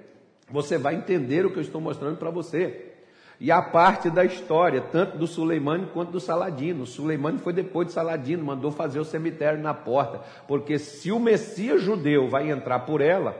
Você 0.49 0.77
vai 0.77 0.95
entender 0.95 1.45
o 1.45 1.51
que 1.51 1.57
eu 1.57 1.61
estou 1.61 1.81
mostrando 1.81 2.15
para 2.17 2.29
você. 2.29 2.93
E 3.39 3.51
a 3.51 3.61
parte 3.61 4.09
da 4.09 4.23
história, 4.23 4.79
tanto 4.79 5.17
do 5.17 5.27
Suleimane 5.27 5.87
quanto 5.93 6.11
do 6.11 6.19
Saladino. 6.19 6.83
O 6.83 6.87
Suleimane 6.87 7.37
foi 7.37 7.51
depois 7.51 7.87
de 7.87 7.93
Saladino, 7.93 8.45
mandou 8.45 8.71
fazer 8.71 8.99
o 8.99 9.05
cemitério 9.05 9.61
na 9.61 9.73
porta, 9.73 10.21
porque 10.47 10.79
se 10.79 11.11
o 11.11 11.19
Messias 11.19 11.81
judeu 11.81 12.29
vai 12.29 12.49
entrar 12.49 12.79
por 12.79 13.01
ela, 13.01 13.35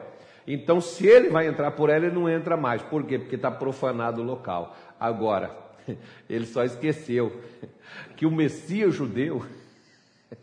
então 0.46 0.82
se 0.82 1.08
ele 1.08 1.30
vai 1.30 1.48
entrar 1.48 1.72
por 1.72 1.90
ela, 1.90 2.06
ele 2.06 2.16
não 2.16 2.30
entra 2.30 2.58
mais. 2.58 2.82
Por 2.82 3.04
quê? 3.04 3.18
Porque 3.18 3.36
está 3.36 3.50
profanado 3.50 4.22
o 4.22 4.26
local. 4.26 4.76
Agora, 5.00 5.56
ele 6.30 6.46
só 6.46 6.64
esqueceu 6.64 7.42
que 8.18 8.26
o 8.26 8.32
Messias 8.32 8.94
judeu, 8.94 9.46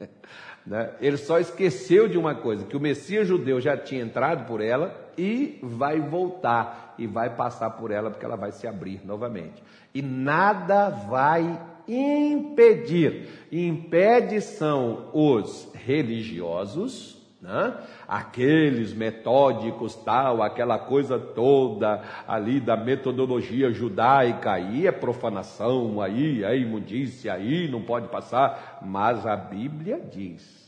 né, 0.66 0.92
ele 1.00 1.18
só 1.18 1.38
esqueceu 1.38 2.08
de 2.08 2.16
uma 2.16 2.34
coisa, 2.34 2.64
que 2.64 2.76
o 2.76 2.80
Messias 2.80 3.28
judeu 3.28 3.60
já 3.60 3.76
tinha 3.76 4.02
entrado 4.02 4.46
por 4.46 4.62
ela 4.62 5.01
e 5.16 5.58
vai 5.62 6.00
voltar 6.00 6.94
e 6.98 7.06
vai 7.06 7.30
passar 7.30 7.70
por 7.70 7.90
ela 7.90 8.10
porque 8.10 8.24
ela 8.24 8.36
vai 8.36 8.52
se 8.52 8.66
abrir 8.66 9.00
novamente. 9.04 9.62
E 9.94 10.00
nada 10.02 10.88
vai 10.88 11.60
impedir. 11.86 13.28
Impede 13.50 14.40
são 14.40 15.10
os 15.12 15.68
religiosos, 15.74 17.20
né? 17.40 17.74
aqueles 18.06 18.94
metódicos, 18.94 19.96
tal, 19.96 20.42
aquela 20.42 20.78
coisa 20.78 21.18
toda 21.18 22.02
ali 22.26 22.60
da 22.60 22.76
metodologia 22.76 23.72
judaica, 23.72 24.52
aí 24.52 24.86
é 24.86 24.92
profanação, 24.92 26.00
aí 26.00 26.44
é 26.44 26.56
imundícia, 26.56 27.34
aí 27.34 27.68
não 27.68 27.82
pode 27.82 28.08
passar, 28.08 28.78
mas 28.80 29.26
a 29.26 29.34
Bíblia 29.34 30.00
diz 30.00 30.61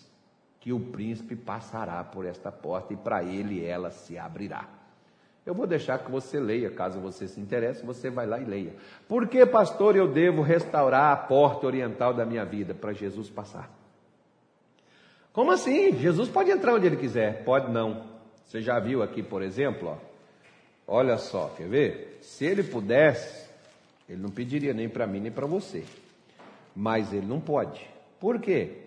que 0.64 0.72
o 0.72 0.80
príncipe 0.80 1.36
passará 1.36 2.02
por 2.02 2.24
esta 2.24 2.50
porta 2.50 2.94
e 2.94 2.96
para 2.96 3.22
ele 3.22 3.62
ela 3.62 3.90
se 3.90 4.16
abrirá. 4.16 4.66
Eu 5.44 5.52
vou 5.52 5.66
deixar 5.66 5.98
que 5.98 6.10
você 6.10 6.40
leia, 6.40 6.70
caso 6.70 6.98
você 6.98 7.28
se 7.28 7.38
interesse, 7.38 7.84
você 7.84 8.08
vai 8.08 8.26
lá 8.26 8.40
e 8.40 8.46
leia. 8.46 8.74
Por 9.06 9.28
que, 9.28 9.44
pastor, 9.44 9.94
eu 9.94 10.10
devo 10.10 10.40
restaurar 10.40 11.12
a 11.12 11.16
porta 11.18 11.66
oriental 11.66 12.14
da 12.14 12.24
minha 12.24 12.46
vida 12.46 12.72
para 12.72 12.94
Jesus 12.94 13.28
passar? 13.28 13.70
Como 15.34 15.50
assim? 15.50 15.98
Jesus 15.98 16.30
pode 16.30 16.50
entrar 16.50 16.72
onde 16.72 16.86
ele 16.86 16.96
quiser? 16.96 17.44
Pode 17.44 17.70
não. 17.70 18.06
Você 18.46 18.62
já 18.62 18.80
viu 18.80 19.02
aqui, 19.02 19.22
por 19.22 19.42
exemplo, 19.42 19.90
ó, 19.90 20.96
olha 20.96 21.18
só, 21.18 21.52
quer 21.58 21.68
ver? 21.68 22.20
Se 22.22 22.46
ele 22.46 22.62
pudesse, 22.62 23.50
ele 24.08 24.22
não 24.22 24.30
pediria 24.30 24.72
nem 24.72 24.88
para 24.88 25.06
mim 25.06 25.20
nem 25.20 25.30
para 25.30 25.46
você. 25.46 25.84
Mas 26.74 27.12
ele 27.12 27.26
não 27.26 27.38
pode. 27.38 27.86
Por 28.18 28.40
quê? 28.40 28.83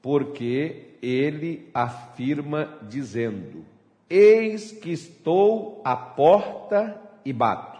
Porque 0.00 0.98
ele 1.02 1.68
afirma 1.74 2.78
dizendo: 2.82 3.64
Eis 4.08 4.72
que 4.72 4.92
estou 4.92 5.80
à 5.84 5.96
porta 5.96 7.00
e 7.24 7.32
bato. 7.32 7.76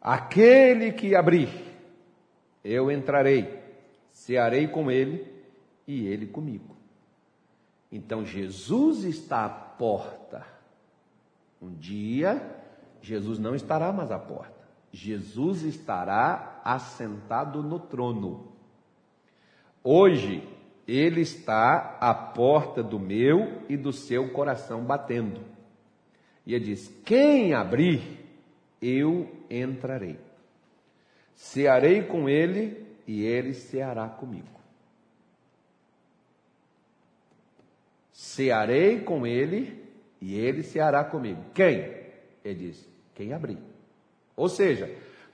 Aquele 0.00 0.92
que 0.92 1.14
abrir, 1.14 1.48
eu 2.64 2.90
entrarei, 2.90 3.62
cearei 4.10 4.66
com 4.66 4.90
ele 4.90 5.26
e 5.86 6.06
ele 6.06 6.26
comigo. 6.26 6.76
Então 7.90 8.24
Jesus 8.24 9.04
está 9.04 9.44
à 9.44 9.48
porta. 9.48 10.46
Um 11.60 11.72
dia, 11.74 12.42
Jesus 13.00 13.38
não 13.38 13.54
estará 13.54 13.92
mais 13.92 14.10
à 14.10 14.18
porta. 14.18 14.62
Jesus 14.90 15.62
estará 15.62 16.60
assentado 16.64 17.62
no 17.62 17.78
trono. 17.78 18.52
Hoje, 19.84 20.46
ele 20.86 21.20
está 21.20 21.96
à 22.00 22.12
porta 22.12 22.82
do 22.82 22.98
meu 22.98 23.62
e 23.68 23.76
do 23.76 23.92
seu 23.92 24.30
coração 24.30 24.84
batendo. 24.84 25.40
E 26.46 26.54
ele 26.54 26.64
diz: 26.64 26.88
Quem 27.04 27.54
abrir, 27.54 28.02
eu 28.80 29.30
entrarei. 29.48 30.18
Cearei 31.34 32.02
com 32.02 32.28
ele 32.28 32.84
e 33.06 33.24
ele 33.24 33.54
ceará 33.54 34.08
comigo. 34.08 34.60
Cearei 38.12 39.00
com 39.00 39.26
ele 39.26 39.82
e 40.20 40.34
ele 40.34 40.62
ceará 40.62 41.04
comigo. 41.04 41.42
Quem? 41.54 42.02
Ele 42.44 42.54
diz: 42.54 42.88
Quem 43.14 43.32
abrir. 43.32 43.58
Ou 44.36 44.48
seja, 44.48 44.90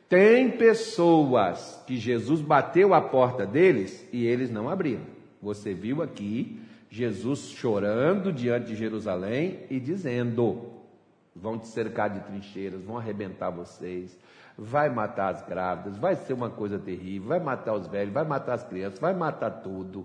tem 0.08 0.50
pessoas 0.50 1.82
que 1.86 1.96
Jesus 1.96 2.40
bateu 2.40 2.92
a 2.92 3.00
porta 3.00 3.46
deles 3.46 4.06
e 4.12 4.26
eles 4.26 4.50
não 4.50 4.68
abriram. 4.68 5.17
Você 5.40 5.72
viu 5.72 6.02
aqui 6.02 6.60
Jesus 6.90 7.50
chorando 7.50 8.32
diante 8.32 8.68
de 8.68 8.76
Jerusalém 8.76 9.66
e 9.70 9.78
dizendo: 9.78 10.72
Vão 11.34 11.58
te 11.58 11.68
cercar 11.68 12.10
de 12.10 12.20
trincheiras, 12.20 12.82
vão 12.82 12.98
arrebentar 12.98 13.50
vocês, 13.50 14.18
vai 14.56 14.88
matar 14.88 15.34
as 15.34 15.46
grávidas, 15.46 15.96
vai 15.96 16.16
ser 16.16 16.32
uma 16.32 16.50
coisa 16.50 16.78
terrível, 16.78 17.28
vai 17.28 17.40
matar 17.40 17.74
os 17.74 17.86
velhos, 17.86 18.12
vai 18.12 18.24
matar 18.24 18.54
as 18.54 18.64
crianças, 18.64 18.98
vai 18.98 19.14
matar 19.14 19.50
tudo. 19.62 20.04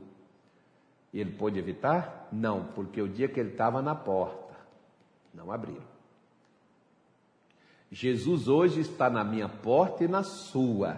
E 1.11 1.19
ele 1.19 1.31
pôde 1.31 1.57
evitar? 1.57 2.27
Não, 2.31 2.65
porque 2.65 3.01
o 3.01 3.07
dia 3.07 3.27
que 3.27 3.39
ele 3.39 3.51
estava 3.51 3.81
na 3.81 3.95
porta, 3.95 4.53
não 5.33 5.51
abriram. 5.51 5.93
Jesus 7.91 8.47
hoje 8.47 8.81
está 8.81 9.09
na 9.09 9.23
minha 9.23 9.47
porta 9.47 10.03
e 10.03 10.07
na 10.07 10.23
sua, 10.23 10.97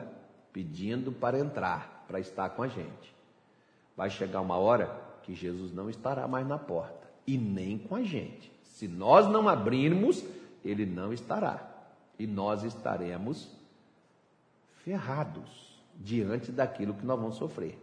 pedindo 0.54 1.12
para 1.12 1.40
entrar, 1.40 2.06
para 2.08 2.20
estar 2.20 2.50
com 2.50 2.64
a 2.64 2.68
gente. 2.68 3.15
Vai 3.96 4.10
chegar 4.10 4.42
uma 4.42 4.58
hora 4.58 4.90
que 5.24 5.34
Jesus 5.34 5.74
não 5.74 5.90
estará 5.90 6.28
mais 6.28 6.48
na 6.48 6.58
porta 6.58 7.10
e 7.26 7.38
nem 7.38 7.78
com 7.78 7.96
a 7.96 8.04
gente. 8.04 8.52
Se 8.64 8.88
nós 8.88 9.28
não 9.28 9.48
abrirmos, 9.48 10.24
ele 10.64 10.86
não 10.86 11.14
estará. 11.14 11.68
E 12.20 12.28
nós 12.28 12.64
estaremos 12.64 13.50
ferrados 14.84 15.82
diante 15.96 16.52
daquilo 16.52 16.94
que 16.94 17.06
nós 17.06 17.20
vamos 17.20 17.36
sofrer. 17.36 17.78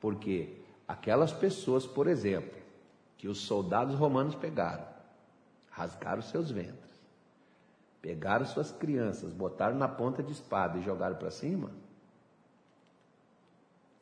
Porque 0.00 0.56
aquelas 0.86 1.32
pessoas, 1.32 1.86
por 1.86 2.06
exemplo, 2.06 2.58
que 3.16 3.28
os 3.28 3.38
soldados 3.38 3.94
romanos 3.94 4.34
pegaram, 4.34 4.86
rasgaram 5.70 6.22
seus 6.22 6.50
ventres, 6.50 6.88
Pegaram 8.00 8.46
suas 8.46 8.70
crianças, 8.70 9.32
botaram 9.32 9.76
na 9.76 9.88
ponta 9.88 10.22
de 10.22 10.32
espada 10.32 10.78
e 10.78 10.82
jogaram 10.82 11.16
para 11.16 11.30
cima. 11.30 11.70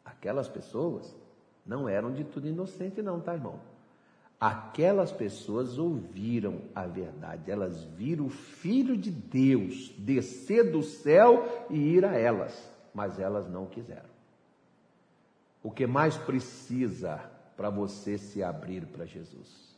Aquelas 0.04 0.48
pessoas 0.48 1.14
não 1.66 1.88
eram 1.88 2.12
de 2.12 2.24
tudo 2.24 2.46
inocente, 2.46 3.02
não, 3.02 3.20
tá, 3.20 3.34
irmão? 3.34 3.58
Aquelas 4.38 5.10
pessoas 5.10 5.78
ouviram 5.78 6.60
a 6.74 6.86
verdade, 6.86 7.50
elas 7.50 7.82
viram 7.82 8.26
o 8.26 8.30
Filho 8.30 8.96
de 8.96 9.10
Deus 9.10 9.94
descer 9.96 10.70
do 10.70 10.82
céu 10.82 11.66
e 11.70 11.76
ir 11.76 12.04
a 12.04 12.12
elas, 12.12 12.70
mas 12.94 13.18
elas 13.18 13.48
não 13.48 13.66
quiseram. 13.66 14.16
O 15.62 15.70
que 15.70 15.86
mais 15.86 16.16
precisa 16.16 17.18
para 17.56 17.70
você 17.70 18.18
se 18.18 18.42
abrir 18.42 18.86
para 18.86 19.06
Jesus? 19.06 19.74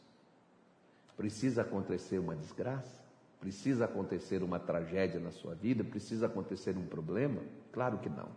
Precisa 1.16 1.62
acontecer 1.62 2.18
uma 2.18 2.34
desgraça? 2.34 3.00
Precisa 3.40 3.84
acontecer 3.84 4.42
uma 4.42 4.58
tragédia 4.58 5.20
na 5.20 5.30
sua 5.30 5.54
vida? 5.54 5.84
Precisa 5.84 6.26
acontecer 6.26 6.76
um 6.76 6.86
problema? 6.86 7.40
Claro 7.72 7.98
que 7.98 8.08
não. 8.08 8.28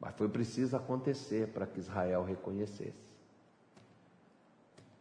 Mas 0.00 0.14
foi 0.16 0.28
preciso 0.28 0.76
acontecer 0.76 1.48
para 1.48 1.66
que 1.66 1.80
Israel 1.80 2.24
reconhecesse. 2.24 3.04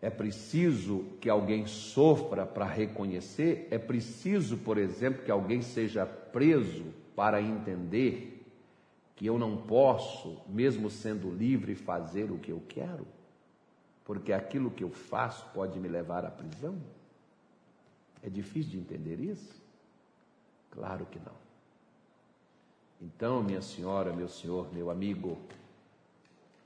É 0.02 0.10
preciso 0.10 1.06
que 1.22 1.30
alguém 1.30 1.66
sofra 1.66 2.46
para 2.46 2.66
reconhecer? 2.66 3.68
É 3.72 3.78
preciso, 3.78 4.58
por 4.58 4.78
exemplo, 4.78 5.24
que 5.24 5.32
alguém 5.32 5.62
seja 5.62 6.06
preso 6.06 6.86
para 7.16 7.42
entender 7.42 8.46
que 9.16 9.26
eu 9.26 9.40
não 9.40 9.56
posso, 9.56 10.42
mesmo 10.50 10.90
sendo 10.90 11.30
livre, 11.30 11.76
fazer 11.76 12.32
o 12.32 12.38
que 12.38 12.52
eu 12.52 12.62
quero? 12.68 13.08
Porque 14.04 14.34
aquilo 14.34 14.72
que 14.72 14.84
eu 14.84 14.90
faço 14.90 15.46
pode 15.54 15.80
me 15.80 15.88
levar 15.88 16.26
à 16.26 16.30
prisão? 16.30 16.78
É 18.22 18.30
difícil 18.30 18.72
de 18.72 18.80
entender 18.80 19.20
isso? 19.20 19.62
Claro 20.72 21.06
que 21.06 21.20
não. 21.20 21.43
Então, 23.04 23.44
minha 23.44 23.62
senhora, 23.62 24.14
meu 24.14 24.30
senhor, 24.30 24.74
meu 24.74 24.90
amigo, 24.90 25.38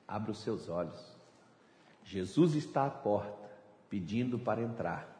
abra 0.08 0.32
os 0.32 0.38
seus 0.38 0.70
olhos. 0.70 1.18
Jesus 2.04 2.54
está 2.54 2.86
à 2.86 2.92
porta, 2.92 3.50
pedindo 3.90 4.38
para 4.38 4.62
entrar. 4.62 5.18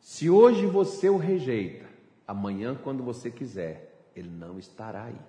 Se 0.00 0.30
hoje 0.30 0.64
você 0.64 1.10
o 1.10 1.18
rejeita, 1.18 1.86
amanhã, 2.26 2.74
quando 2.74 3.02
você 3.02 3.30
quiser, 3.30 3.94
ele 4.16 4.30
não 4.30 4.58
estará 4.58 5.04
aí. 5.04 5.20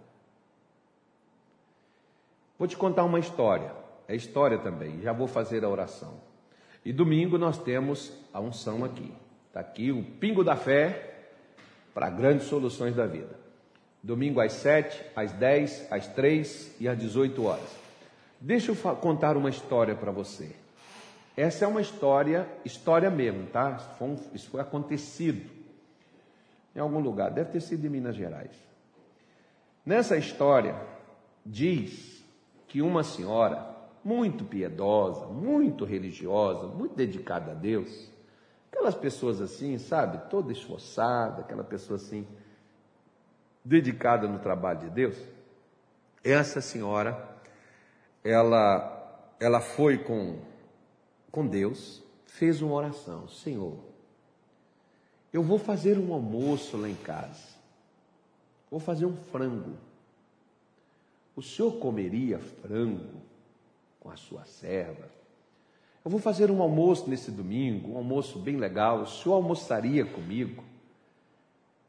Vou 2.58 2.68
te 2.68 2.78
contar 2.78 3.04
uma 3.04 3.20
história. 3.20 3.76
É 4.08 4.16
história 4.16 4.58
também, 4.58 5.02
já 5.02 5.12
vou 5.12 5.28
fazer 5.28 5.66
a 5.66 5.70
oração. 5.70 6.14
E 6.86 6.94
domingo 6.94 7.38
nós 7.38 7.58
temos 7.58 8.14
a 8.34 8.40
unção 8.40 8.86
aqui. 8.86 9.14
Está 9.48 9.60
aqui 9.60 9.92
o 9.92 10.02
pingo 10.02 10.46
da 10.46 10.56
fé 10.56 11.28
para 11.94 12.10
grandes 12.10 12.48
soluções 12.48 12.96
da 12.96 13.06
vida. 13.06 13.44
Domingo 14.04 14.42
às 14.42 14.54
7, 14.54 15.02
às 15.16 15.32
10, 15.32 15.92
às 15.92 16.08
3 16.08 16.76
e 16.80 16.88
às 16.90 16.98
18 16.98 17.44
horas. 17.46 17.70
Deixa 18.40 18.72
eu 18.72 18.76
contar 18.98 19.38
uma 19.38 19.50
história 19.50 19.96
para 19.96 20.12
você. 20.12 20.54
Essa 21.38 21.66
é 21.66 21.68
uma 21.68 21.82
história, 21.82 22.48
história 22.66 23.10
mesmo, 23.10 23.48
tá? 23.48 23.80
Isso 24.34 24.50
foi 24.50 24.60
acontecido 24.60 25.50
em 26.76 26.80
algum 26.80 27.00
lugar, 27.00 27.32
deve 27.32 27.52
ter 27.52 27.62
sido 27.62 27.86
em 27.86 27.90
Minas 27.90 28.16
Gerais. 28.16 28.52
Nessa 29.86 30.18
história, 30.18 30.76
diz 31.46 32.24
que 32.68 32.82
uma 32.82 33.04
senhora 33.04 33.66
muito 34.04 34.44
piedosa, 34.44 35.28
muito 35.28 35.86
religiosa, 35.86 36.68
muito 36.68 36.96
dedicada 36.96 37.52
a 37.52 37.56
Deus, 37.56 38.12
Aquelas 38.74 38.96
pessoas 38.96 39.40
assim, 39.40 39.78
sabe, 39.78 40.30
toda 40.32 40.52
esforçada, 40.52 41.42
aquela 41.42 41.64
pessoa 41.64 41.96
assim, 41.96 42.28
dedicada 43.64 44.28
no 44.28 44.40
trabalho 44.40 44.82
de 44.82 44.90
Deus. 44.90 45.18
Essa 46.24 46.62
senhora, 46.62 47.38
ela, 48.24 49.36
ela 49.40 49.62
foi 49.62 49.98
com, 49.98 50.40
com 51.32 51.48
Deus, 51.48 52.04
fez 52.26 52.62
uma 52.62 52.74
oração: 52.74 53.28
Senhor, 53.28 53.78
eu 55.32 55.44
vou 55.44 55.58
fazer 55.58 55.98
um 55.98 56.14
almoço 56.14 56.78
lá 56.78 56.90
em 56.90 56.96
casa, 56.96 57.56
vou 58.70 58.80
fazer 58.80 59.06
um 59.06 59.16
frango. 59.16 59.78
O 61.36 61.42
senhor 61.42 61.80
comeria 61.80 62.38
frango 62.38 63.22
com 64.00 64.10
a 64.10 64.16
sua 64.16 64.46
serva? 64.46 65.10
Eu 66.06 66.12
vou 66.12 66.20
fazer 66.20 66.52
um 66.52 66.62
almoço 66.62 67.10
nesse 67.10 67.32
domingo, 67.32 67.94
um 67.94 67.98
almoço 67.98 68.38
bem 68.38 68.58
legal. 68.58 69.02
O 69.02 69.08
senhor 69.08 69.36
almoçaria 69.36 70.06
comigo? 70.06 70.64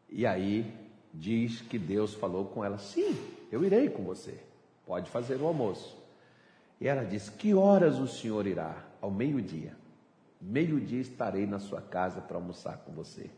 E 0.09 0.25
aí 0.25 0.73
diz 1.15 1.61
que 1.61 1.79
Deus 1.79 2.13
falou 2.15 2.47
com 2.47 2.65
ela: 2.65 2.77
Sim, 2.77 3.17
eu 3.51 3.65
irei 3.65 3.89
com 3.89 4.03
você. 4.03 4.35
Pode 4.85 5.09
fazer 5.09 5.41
o 5.41 5.47
almoço. 5.47 5.97
E 6.81 6.89
ela 6.89 7.05
disse: 7.05 7.31
Que 7.31 7.55
horas 7.55 7.99
o 7.99 8.09
senhor 8.09 8.47
irá? 8.47 8.85
Ao 9.01 9.11
meio-dia. 9.11 9.77
Meio-dia 10.41 11.01
estarei 11.01 11.47
na 11.47 11.59
sua 11.59 11.81
casa 11.81 12.21
para 12.21 12.37
almoçar 12.37 12.79
com 12.79 12.93
você. 12.93 13.31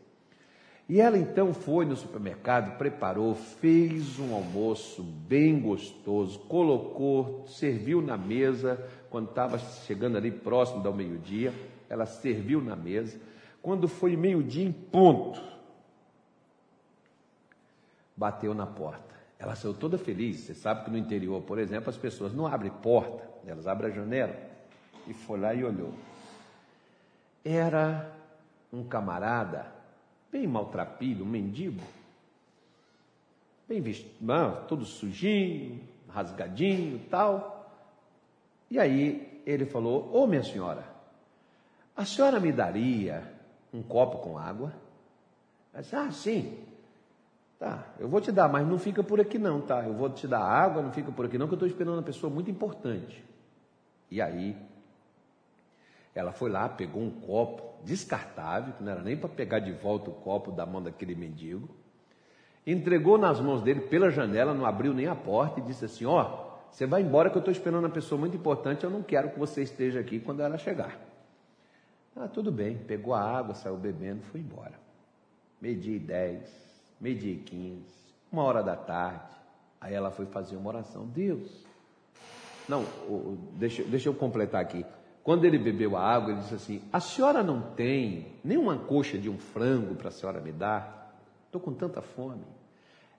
E 0.89 1.01
ela 1.01 1.17
então 1.17 1.53
foi 1.53 1.85
no 1.85 1.97
supermercado, 1.97 2.77
preparou, 2.77 3.35
fez 3.35 4.19
um 4.19 4.33
almoço 4.33 5.03
bem 5.03 5.59
gostoso, 5.59 6.39
colocou, 6.39 7.45
serviu 7.45 8.01
na 8.01 8.17
mesa, 8.17 8.81
quando 9.09 9.27
estava 9.29 9.59
chegando 9.59 10.15
ali 10.17 10.31
próximo 10.31 10.81
do 10.81 10.93
meio-dia, 10.93 11.53
ela 11.89 12.05
serviu 12.05 12.61
na 12.61 12.75
mesa 12.75 13.19
Quando 13.61 13.87
foi 13.87 14.15
meio-dia 14.15 14.65
em 14.65 14.71
ponto, 14.71 15.41
bateu 18.17 18.53
na 18.55 18.65
porta. 18.65 19.15
Ela 19.37 19.55
saiu 19.55 19.73
toda 19.73 19.97
feliz. 19.97 20.39
Você 20.39 20.55
sabe 20.55 20.83
que 20.83 20.91
no 20.91 20.97
interior, 20.97 21.41
por 21.43 21.59
exemplo, 21.59 21.89
as 21.89 21.97
pessoas 21.97 22.33
não 22.33 22.47
abrem 22.47 22.71
porta, 22.71 23.23
elas 23.45 23.67
abrem 23.67 23.91
a 23.91 23.93
janela. 23.93 24.35
E 25.05 25.13
foi 25.13 25.39
lá 25.39 25.53
e 25.53 25.63
olhou. 25.63 25.93
Era 27.45 28.11
um 28.73 28.83
camarada, 28.83 29.71
bem 30.31 30.47
maltrapilho, 30.47 31.23
um 31.23 31.29
mendigo, 31.29 31.81
bem 33.69 33.79
vestido, 33.79 34.17
todo 34.67 34.83
sujinho, 34.83 35.79
rasgadinho 36.09 36.99
tal. 37.09 37.71
E 38.69 38.79
aí 38.79 39.41
ele 39.45 39.65
falou: 39.65 40.11
Ô 40.11 40.23
oh, 40.23 40.27
minha 40.27 40.43
senhora, 40.43 40.83
a 41.95 42.03
senhora 42.03 42.39
me 42.39 42.51
daria 42.51 43.23
um 43.73 43.81
copo 43.81 44.17
com 44.17 44.37
água? 44.37 44.73
Ela 45.73 45.83
disse, 45.83 45.95
ah, 45.95 46.11
sim. 46.11 46.66
Tá, 47.59 47.87
eu 47.99 48.07
vou 48.07 48.21
te 48.21 48.31
dar, 48.31 48.47
mas 48.47 48.67
não 48.67 48.77
fica 48.77 49.03
por 49.03 49.19
aqui 49.19 49.39
não, 49.39 49.61
tá? 49.61 49.83
Eu 49.83 49.93
vou 49.93 50.09
te 50.09 50.27
dar 50.27 50.41
água, 50.41 50.81
não 50.81 50.91
fica 50.91 51.11
por 51.11 51.25
aqui 51.25 51.37
não, 51.37 51.47
que 51.47 51.53
eu 51.53 51.57
estou 51.57 51.67
esperando 51.67 51.95
uma 51.95 52.03
pessoa 52.03 52.31
muito 52.31 52.51
importante. 52.51 53.23
E 54.11 54.21
aí, 54.21 54.55
ela 56.13 56.31
foi 56.31 56.51
lá, 56.51 56.69
pegou 56.69 57.01
um 57.01 57.09
copo 57.09 57.83
descartável, 57.83 58.73
que 58.73 58.83
não 58.83 58.91
era 58.91 59.01
nem 59.01 59.17
para 59.17 59.29
pegar 59.29 59.59
de 59.59 59.71
volta 59.71 60.09
o 60.09 60.13
copo 60.13 60.51
da 60.51 60.65
mão 60.65 60.81
daquele 60.81 61.15
mendigo, 61.15 61.67
entregou 62.65 63.17
nas 63.17 63.39
mãos 63.39 63.63
dele 63.63 63.81
pela 63.81 64.11
janela, 64.11 64.53
não 64.53 64.65
abriu 64.65 64.93
nem 64.93 65.07
a 65.07 65.15
porta 65.15 65.59
e 65.59 65.63
disse 65.63 65.85
assim: 65.85 66.05
Ó, 66.05 66.21
oh, 66.21 66.71
você 66.71 66.85
vai 66.85 67.01
embora 67.01 67.29
que 67.29 67.37
eu 67.37 67.39
estou 67.39 67.51
esperando 67.51 67.83
uma 67.83 67.89
pessoa 67.89 68.19
muito 68.19 68.37
importante, 68.37 68.83
eu 68.83 68.89
não 68.89 69.01
quero 69.01 69.31
que 69.31 69.39
você 69.39 69.63
esteja 69.63 69.99
aqui 69.99 70.19
quando 70.19 70.41
ela 70.41 70.57
chegar. 70.59 70.99
Ah, 72.15 72.27
tudo 72.27 72.51
bem, 72.51 72.77
pegou 72.77 73.13
a 73.13 73.21
água, 73.21 73.53
saiu 73.53 73.77
bebendo, 73.77 74.21
foi 74.23 74.41
embora. 74.41 74.73
Meio-dia 75.61 75.95
e 75.95 75.99
dez, 75.99 76.76
meio-dia 76.99 77.33
e 77.33 77.37
quinze, 77.37 77.95
uma 78.31 78.43
hora 78.43 78.61
da 78.61 78.75
tarde. 78.75 79.35
Aí 79.79 79.93
ela 79.93 80.11
foi 80.11 80.25
fazer 80.25 80.55
uma 80.55 80.69
oração. 80.69 81.05
Deus. 81.05 81.65
Não, 82.67 82.83
deixa, 83.53 83.83
deixa 83.83 84.09
eu 84.09 84.13
completar 84.13 84.61
aqui. 84.61 84.85
Quando 85.23 85.45
ele 85.45 85.57
bebeu 85.57 85.95
a 85.95 86.01
água, 86.01 86.31
ele 86.31 86.41
disse 86.41 86.55
assim: 86.55 86.81
A 86.91 86.99
senhora 86.99 87.43
não 87.43 87.61
tem 87.61 88.27
nenhuma 88.43 88.77
coxa 88.77 89.17
de 89.17 89.29
um 89.29 89.37
frango 89.37 89.95
para 89.95 90.09
a 90.09 90.11
senhora 90.11 90.39
me 90.39 90.51
dar? 90.51 91.21
Estou 91.45 91.61
com 91.61 91.73
tanta 91.73 92.01
fome. 92.01 92.43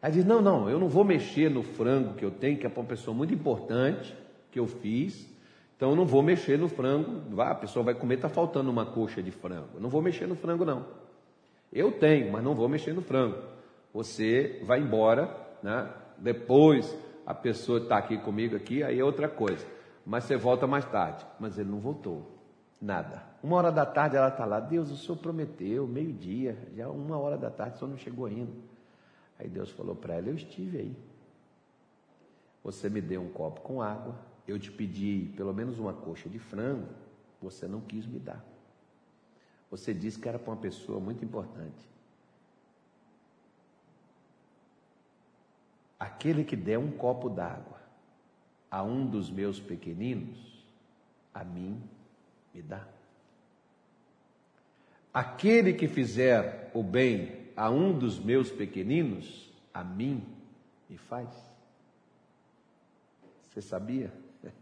Ela 0.00 0.12
diz: 0.12 0.24
Não, 0.24 0.40
não, 0.40 0.68
eu 0.68 0.78
não 0.78 0.88
vou 0.88 1.04
mexer 1.04 1.50
no 1.50 1.62
frango 1.62 2.14
que 2.14 2.24
eu 2.24 2.30
tenho, 2.30 2.58
que 2.58 2.66
é 2.66 2.68
para 2.68 2.80
uma 2.80 2.86
pessoa 2.88 3.14
muito 3.14 3.32
importante, 3.32 4.14
que 4.50 4.58
eu 4.58 4.66
fiz. 4.66 5.28
Então 5.76 5.90
eu 5.90 5.96
não 5.96 6.04
vou 6.04 6.22
mexer 6.22 6.58
no 6.58 6.68
frango. 6.68 7.40
a 7.40 7.54
pessoa 7.54 7.84
vai 7.84 7.94
comer, 7.94 8.16
está 8.16 8.28
faltando 8.28 8.70
uma 8.70 8.84
coxa 8.84 9.22
de 9.22 9.30
frango. 9.30 9.68
Eu 9.74 9.80
não 9.80 9.88
vou 9.88 10.02
mexer 10.02 10.26
no 10.26 10.34
frango, 10.34 10.64
não. 10.64 10.86
Eu 11.72 11.92
tenho, 11.92 12.32
mas 12.32 12.42
não 12.42 12.54
vou 12.54 12.68
mexer 12.68 12.92
no 12.92 13.02
frango. 13.02 13.36
Você 13.92 14.62
vai 14.64 14.80
embora, 14.80 15.34
né? 15.62 15.92
Depois 16.18 16.96
a 17.26 17.34
pessoa 17.34 17.80
está 17.80 17.98
aqui 17.98 18.18
comigo 18.18 18.56
aqui, 18.56 18.82
aí 18.82 18.98
é 18.98 19.04
outra 19.04 19.28
coisa. 19.28 19.66
Mas 20.04 20.24
você 20.24 20.36
volta 20.36 20.66
mais 20.66 20.84
tarde. 20.86 21.26
Mas 21.38 21.58
ele 21.58 21.70
não 21.70 21.78
voltou. 21.78 22.38
Nada. 22.80 23.22
Uma 23.42 23.56
hora 23.56 23.72
da 23.72 23.84
tarde 23.84 24.16
ela 24.16 24.28
está 24.28 24.44
lá. 24.44 24.60
Deus, 24.60 24.90
o 24.90 24.96
Senhor 24.96 25.18
prometeu, 25.18 25.86
meio-dia, 25.86 26.56
já 26.74 26.88
uma 26.88 27.18
hora 27.18 27.36
da 27.36 27.50
tarde, 27.50 27.76
o 27.76 27.78
Senhor 27.78 27.90
não 27.90 27.98
chegou 27.98 28.26
ainda. 28.26 28.52
Aí 29.38 29.48
Deus 29.48 29.70
falou 29.70 29.94
para 29.94 30.14
ela: 30.14 30.28
Eu 30.28 30.34
estive 30.34 30.78
aí. 30.78 30.96
Você 32.64 32.88
me 32.88 33.00
deu 33.00 33.20
um 33.20 33.28
copo 33.28 33.60
com 33.60 33.82
água. 33.82 34.14
Eu 34.46 34.58
te 34.58 34.70
pedi 34.70 35.32
pelo 35.36 35.52
menos 35.52 35.78
uma 35.78 35.92
coxa 35.92 36.28
de 36.28 36.38
frango. 36.38 36.88
Você 37.42 37.66
não 37.66 37.80
quis 37.80 38.06
me 38.06 38.18
dar. 38.18 38.44
Você 39.70 39.92
disse 39.92 40.18
que 40.18 40.28
era 40.28 40.38
para 40.38 40.50
uma 40.50 40.60
pessoa 40.60 40.98
muito 40.98 41.24
importante. 41.24 41.88
Aquele 45.98 46.44
que 46.44 46.56
der 46.56 46.78
um 46.78 46.90
copo 46.92 47.28
d'água 47.28 47.78
a 48.70 48.82
um 48.82 49.06
dos 49.06 49.30
meus 49.30 49.58
pequeninos, 49.58 50.64
a 51.34 51.42
mim 51.42 51.82
me 52.54 52.62
dá. 52.62 52.86
Aquele 55.12 55.72
que 55.72 55.88
fizer 55.88 56.70
o 56.74 56.82
bem 56.82 57.48
a 57.56 57.70
um 57.70 57.98
dos 57.98 58.20
meus 58.20 58.50
pequeninos, 58.50 59.52
a 59.74 59.82
mim 59.82 60.22
me 60.88 60.96
faz. 60.96 61.28
Você 63.42 63.60
sabia? 63.60 64.12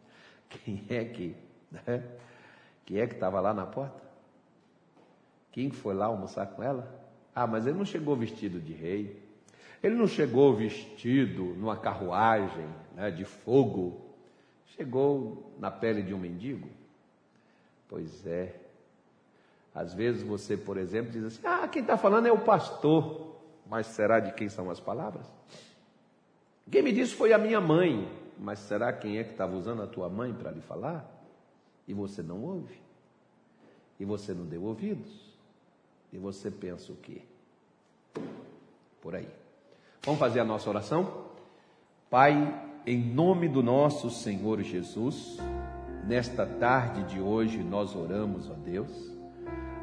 Quem 0.48 0.84
é 0.88 1.04
que, 1.04 1.36
né? 1.70 2.02
Quem 2.86 2.98
é 2.98 3.06
que 3.06 3.14
estava 3.14 3.40
lá 3.40 3.52
na 3.52 3.66
porta? 3.66 4.00
Quem 5.50 5.70
foi 5.70 5.94
lá 5.94 6.06
almoçar 6.06 6.46
com 6.46 6.62
ela? 6.62 7.04
Ah, 7.34 7.46
mas 7.46 7.66
ele 7.66 7.76
não 7.76 7.84
chegou 7.84 8.14
vestido 8.14 8.60
de 8.60 8.72
rei. 8.72 9.25
Ele 9.82 9.94
não 9.94 10.06
chegou 10.06 10.54
vestido 10.54 11.44
numa 11.54 11.76
carruagem 11.76 12.66
né, 12.94 13.10
de 13.10 13.24
fogo. 13.24 14.00
Chegou 14.76 15.54
na 15.58 15.70
pele 15.70 16.02
de 16.02 16.12
um 16.14 16.18
mendigo. 16.18 16.68
Pois 17.88 18.26
é. 18.26 18.54
Às 19.74 19.92
vezes 19.92 20.22
você, 20.22 20.56
por 20.56 20.76
exemplo, 20.76 21.12
diz 21.12 21.24
assim: 21.24 21.42
Ah, 21.44 21.68
quem 21.68 21.82
está 21.82 21.96
falando 21.96 22.26
é 22.26 22.32
o 22.32 22.40
pastor. 22.40 23.36
Mas 23.68 23.86
será 23.88 24.20
de 24.20 24.32
quem 24.32 24.48
são 24.48 24.70
as 24.70 24.78
palavras? 24.78 25.26
Quem 26.70 26.82
me 26.82 26.92
disse 26.92 27.14
foi 27.14 27.32
a 27.32 27.38
minha 27.38 27.60
mãe. 27.60 28.08
Mas 28.38 28.58
será 28.60 28.92
quem 28.92 29.18
é 29.18 29.24
que 29.24 29.30
estava 29.30 29.56
usando 29.56 29.82
a 29.82 29.86
tua 29.86 30.08
mãe 30.08 30.32
para 30.32 30.50
lhe 30.50 30.60
falar? 30.60 31.04
E 31.86 31.94
você 31.94 32.22
não 32.22 32.42
ouve. 32.42 32.78
E 33.98 34.04
você 34.04 34.34
não 34.34 34.44
deu 34.44 34.62
ouvidos. 34.62 35.34
E 36.12 36.18
você 36.18 36.50
pensa 36.50 36.92
o 36.92 36.96
quê? 36.96 37.22
Por 39.00 39.14
aí. 39.14 39.28
Vamos 40.06 40.20
fazer 40.20 40.38
a 40.38 40.44
nossa 40.44 40.70
oração? 40.70 41.24
Pai, 42.08 42.54
em 42.86 42.96
nome 42.96 43.48
do 43.48 43.60
nosso 43.60 44.08
Senhor 44.08 44.62
Jesus, 44.62 45.36
nesta 46.06 46.46
tarde 46.46 47.02
de 47.12 47.20
hoje 47.20 47.58
nós 47.58 47.96
oramos 47.96 48.48
a 48.48 48.54
Deus, 48.54 48.88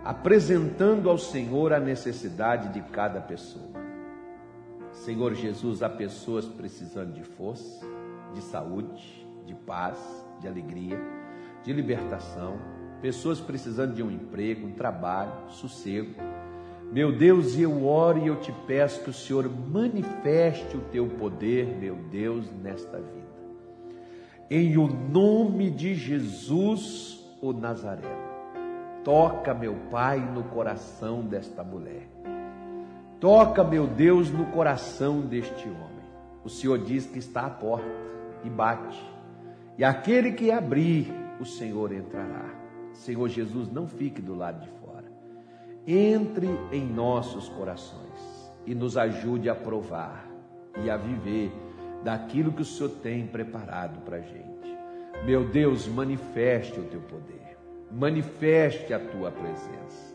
apresentando 0.01 1.09
ao 1.09 1.17
Senhor 1.17 1.73
a 1.73 1.79
necessidade 1.81 2.69
de 2.69 2.81
cada 2.89 3.19
pessoa. 3.19 3.67
Senhor 4.93 5.33
Jesus, 5.33 5.83
há 5.83 5.89
pessoas 5.89 6.47
precisando 6.47 7.11
de 7.11 7.23
força, 7.23 7.85
de 8.33 8.41
saúde, 8.43 9.27
de 9.45 9.53
paz, 9.53 9.97
de 10.39 10.47
alegria, 10.47 11.01
de 11.65 11.73
libertação, 11.73 12.57
pessoas 13.01 13.41
precisando 13.41 13.93
de 13.93 14.01
um 14.01 14.09
emprego, 14.09 14.67
um 14.67 14.71
trabalho, 14.71 15.49
sossego 15.49 16.15
meu 16.93 17.11
Deus, 17.11 17.57
eu 17.57 17.87
oro 17.87 18.19
e 18.19 18.27
eu 18.27 18.35
te 18.35 18.51
peço 18.67 19.03
que 19.03 19.09
o 19.09 19.13
Senhor 19.13 19.49
manifeste 19.49 20.77
o 20.77 20.81
teu 20.91 21.07
poder, 21.07 21.65
meu 21.65 21.95
Deus, 21.95 22.45
nesta 22.61 22.97
vida. 22.99 23.33
Em 24.47 24.77
o 24.77 24.85
nome 24.85 25.71
de 25.71 25.95
Jesus, 25.95 27.19
o 27.41 27.51
Nazareno. 27.51 28.31
Toca, 29.03 29.55
meu 29.55 29.73
Pai, 29.89 30.19
no 30.19 30.43
coração 30.43 31.21
desta 31.21 31.63
mulher. 31.63 32.07
Toca, 33.19 33.63
meu 33.63 33.87
Deus, 33.87 34.29
no 34.29 34.45
coração 34.51 35.21
deste 35.21 35.67
homem. 35.67 36.05
O 36.43 36.49
Senhor 36.49 36.77
diz 36.77 37.07
que 37.07 37.17
está 37.17 37.47
à 37.47 37.49
porta 37.49 37.89
e 38.43 38.49
bate. 38.51 39.03
E 39.79 39.83
aquele 39.83 40.33
que 40.33 40.51
abrir, 40.51 41.11
o 41.39 41.45
Senhor 41.45 41.91
entrará. 41.91 42.53
Senhor 42.93 43.27
Jesus, 43.29 43.71
não 43.71 43.87
fique 43.87 44.21
do 44.21 44.35
lado 44.35 44.61
de 44.61 44.67
fora 44.67 44.82
entre 45.85 46.47
em 46.71 46.85
nossos 46.85 47.49
corações 47.49 48.03
e 48.65 48.73
nos 48.73 48.97
ajude 48.97 49.49
a 49.49 49.55
provar 49.55 50.27
e 50.83 50.89
a 50.89 50.97
viver 50.97 51.51
daquilo 52.03 52.51
que 52.51 52.61
o 52.61 52.65
Senhor 52.65 52.89
tem 53.01 53.27
preparado 53.27 54.01
para 54.01 54.17
a 54.17 54.21
gente. 54.21 54.77
Meu 55.25 55.47
Deus, 55.49 55.87
manifeste 55.87 56.79
o 56.79 56.83
teu 56.83 57.01
poder, 57.01 57.57
manifeste 57.91 58.93
a 58.93 58.99
tua 58.99 59.31
presença 59.31 60.13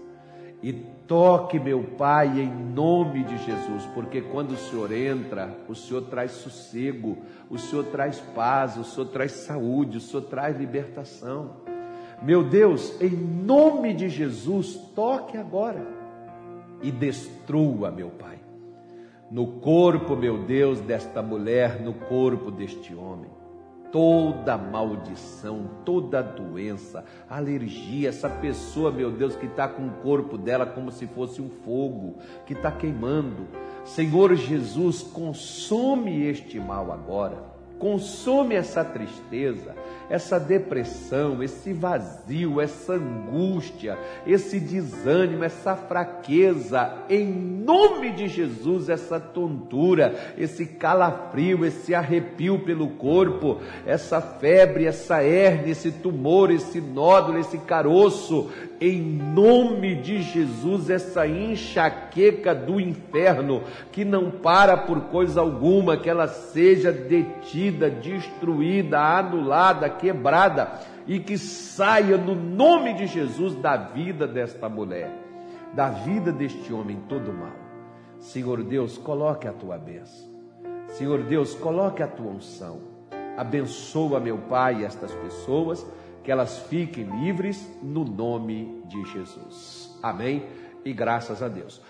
e 0.63 0.73
toque, 0.73 1.59
meu 1.59 1.83
Pai, 1.97 2.41
em 2.41 2.51
nome 2.51 3.23
de 3.23 3.39
Jesus, 3.39 3.87
porque 3.95 4.21
quando 4.21 4.53
o 4.53 4.57
Senhor 4.57 4.93
entra, 4.93 5.57
o 5.69 5.75
Senhor 5.75 6.03
traz 6.03 6.33
sossego, 6.33 7.19
o 7.49 7.57
Senhor 7.57 7.85
traz 7.87 8.19
paz, 8.35 8.77
o 8.77 8.85
Senhor 8.85 9.07
traz 9.07 9.33
saúde, 9.33 9.99
o 9.99 10.01
Senhor 10.01 10.25
traz 10.25 10.59
libertação. 10.59 11.57
Meu 12.21 12.43
Deus, 12.43 13.01
em 13.01 13.11
nome 13.11 13.95
de 13.95 14.09
Jesus, 14.09 14.75
toque 14.95 15.37
agora 15.37 15.87
e 16.83 16.91
destrua, 16.91 17.93
meu 17.93 18.11
Pai, 18.11 18.41
no 19.31 19.47
corpo, 19.61 20.17
meu 20.17 20.39
Deus, 20.39 20.81
desta 20.81 21.23
mulher, 21.23 21.81
no 21.81 21.95
corpo 21.95 22.51
deste 22.51 22.93
homem, 22.93 23.31
toda 23.93 24.59
maldição, 24.59 25.71
toda 25.85 26.21
doença, 26.21 27.05
alergia, 27.31 28.09
essa 28.09 28.29
pessoa, 28.29 28.91
meu 28.91 29.13
Deus, 29.13 29.37
que 29.37 29.47
está 29.47 29.69
com 29.69 29.87
o 29.87 29.93
corpo 30.03 30.37
dela 30.37 30.67
como 30.67 30.91
se 30.91 31.07
fosse 31.07 31.41
um 31.41 31.49
fogo, 31.49 32.17
que 32.45 32.53
está 32.53 32.73
queimando. 32.73 33.47
Senhor 33.85 34.35
Jesus, 34.35 35.03
consome 35.03 36.25
este 36.27 36.59
mal 36.59 36.91
agora 36.91 37.58
consome 37.79 38.55
essa 38.55 38.85
tristeza, 38.85 39.75
essa 40.11 40.39
depressão, 40.39 41.43
esse 41.43 41.73
vazio, 41.73 42.61
essa 42.61 42.95
angústia, 42.95 43.99
esse 44.27 44.59
desânimo, 44.59 45.45
essa 45.45 45.77
fraqueza, 45.77 47.05
em 47.11 47.27
nome 47.27 48.13
de 48.13 48.27
Jesus, 48.27 48.89
essa 48.89 49.21
tontura, 49.21 50.35
esse 50.39 50.65
calafrio, 50.65 51.65
esse 51.65 51.95
arrepio 51.95 52.61
pelo 52.61 52.89
corpo, 52.91 53.59
essa 53.87 54.21
febre, 54.21 54.87
essa 54.87 55.23
hernia, 55.23 55.73
esse 55.73 55.93
tumor, 55.93 56.51
esse 56.51 56.81
nódulo, 56.81 57.39
esse 57.39 57.59
caroço, 57.59 58.51
em 58.81 59.01
nome 59.01 59.97
de 59.97 60.23
Jesus, 60.23 60.89
essa 60.89 61.27
enxaqueca 61.27 62.55
do 62.55 62.81
inferno, 62.81 63.63
que 63.93 64.05
não 64.05 64.31
para 64.31 64.77
por 64.77 65.01
coisa 65.03 65.41
alguma, 65.41 65.97
que 65.97 66.09
ela 66.09 66.29
seja 66.29 66.93
detida, 66.93 67.68
destruída, 67.71 69.01
anulada, 69.01 69.89
quebrada 69.89 70.81
e 71.07 71.19
que 71.19 71.39
saia 71.39 72.17
no 72.17 72.35
nome 72.35 72.95
de 72.95 73.07
Jesus 73.07 73.55
da 73.55 73.77
vida 73.77 74.27
desta 74.27 74.69
mulher, 74.69 75.11
da 75.73 75.89
vida 75.89 76.31
deste 76.33 76.73
homem 76.73 77.01
todo 77.09 77.33
mal. 77.33 77.57
Senhor 78.19 78.63
Deus, 78.63 78.99
coloque 78.99 79.47
a 79.47 79.53
tua 79.53 79.79
bênção. 79.79 80.29
Senhor 80.89 81.23
Deus, 81.23 81.55
coloque 81.55 82.03
a 82.03 82.09
tua 82.09 82.31
unção. 82.31 82.81
Abençoa, 83.37 84.19
meu 84.19 84.39
Pai, 84.39 84.85
estas 84.85 85.13
pessoas, 85.15 85.87
que 86.25 86.33
elas 86.33 86.59
fiquem 86.59 87.05
livres 87.23 87.71
no 87.83 88.05
nome 88.05 88.83
de 88.87 89.05
Jesus. 89.05 89.99
Amém? 90.03 90.45
E 90.85 90.93
graças 90.93 91.43
a 91.43 91.49
Deus. 91.49 91.81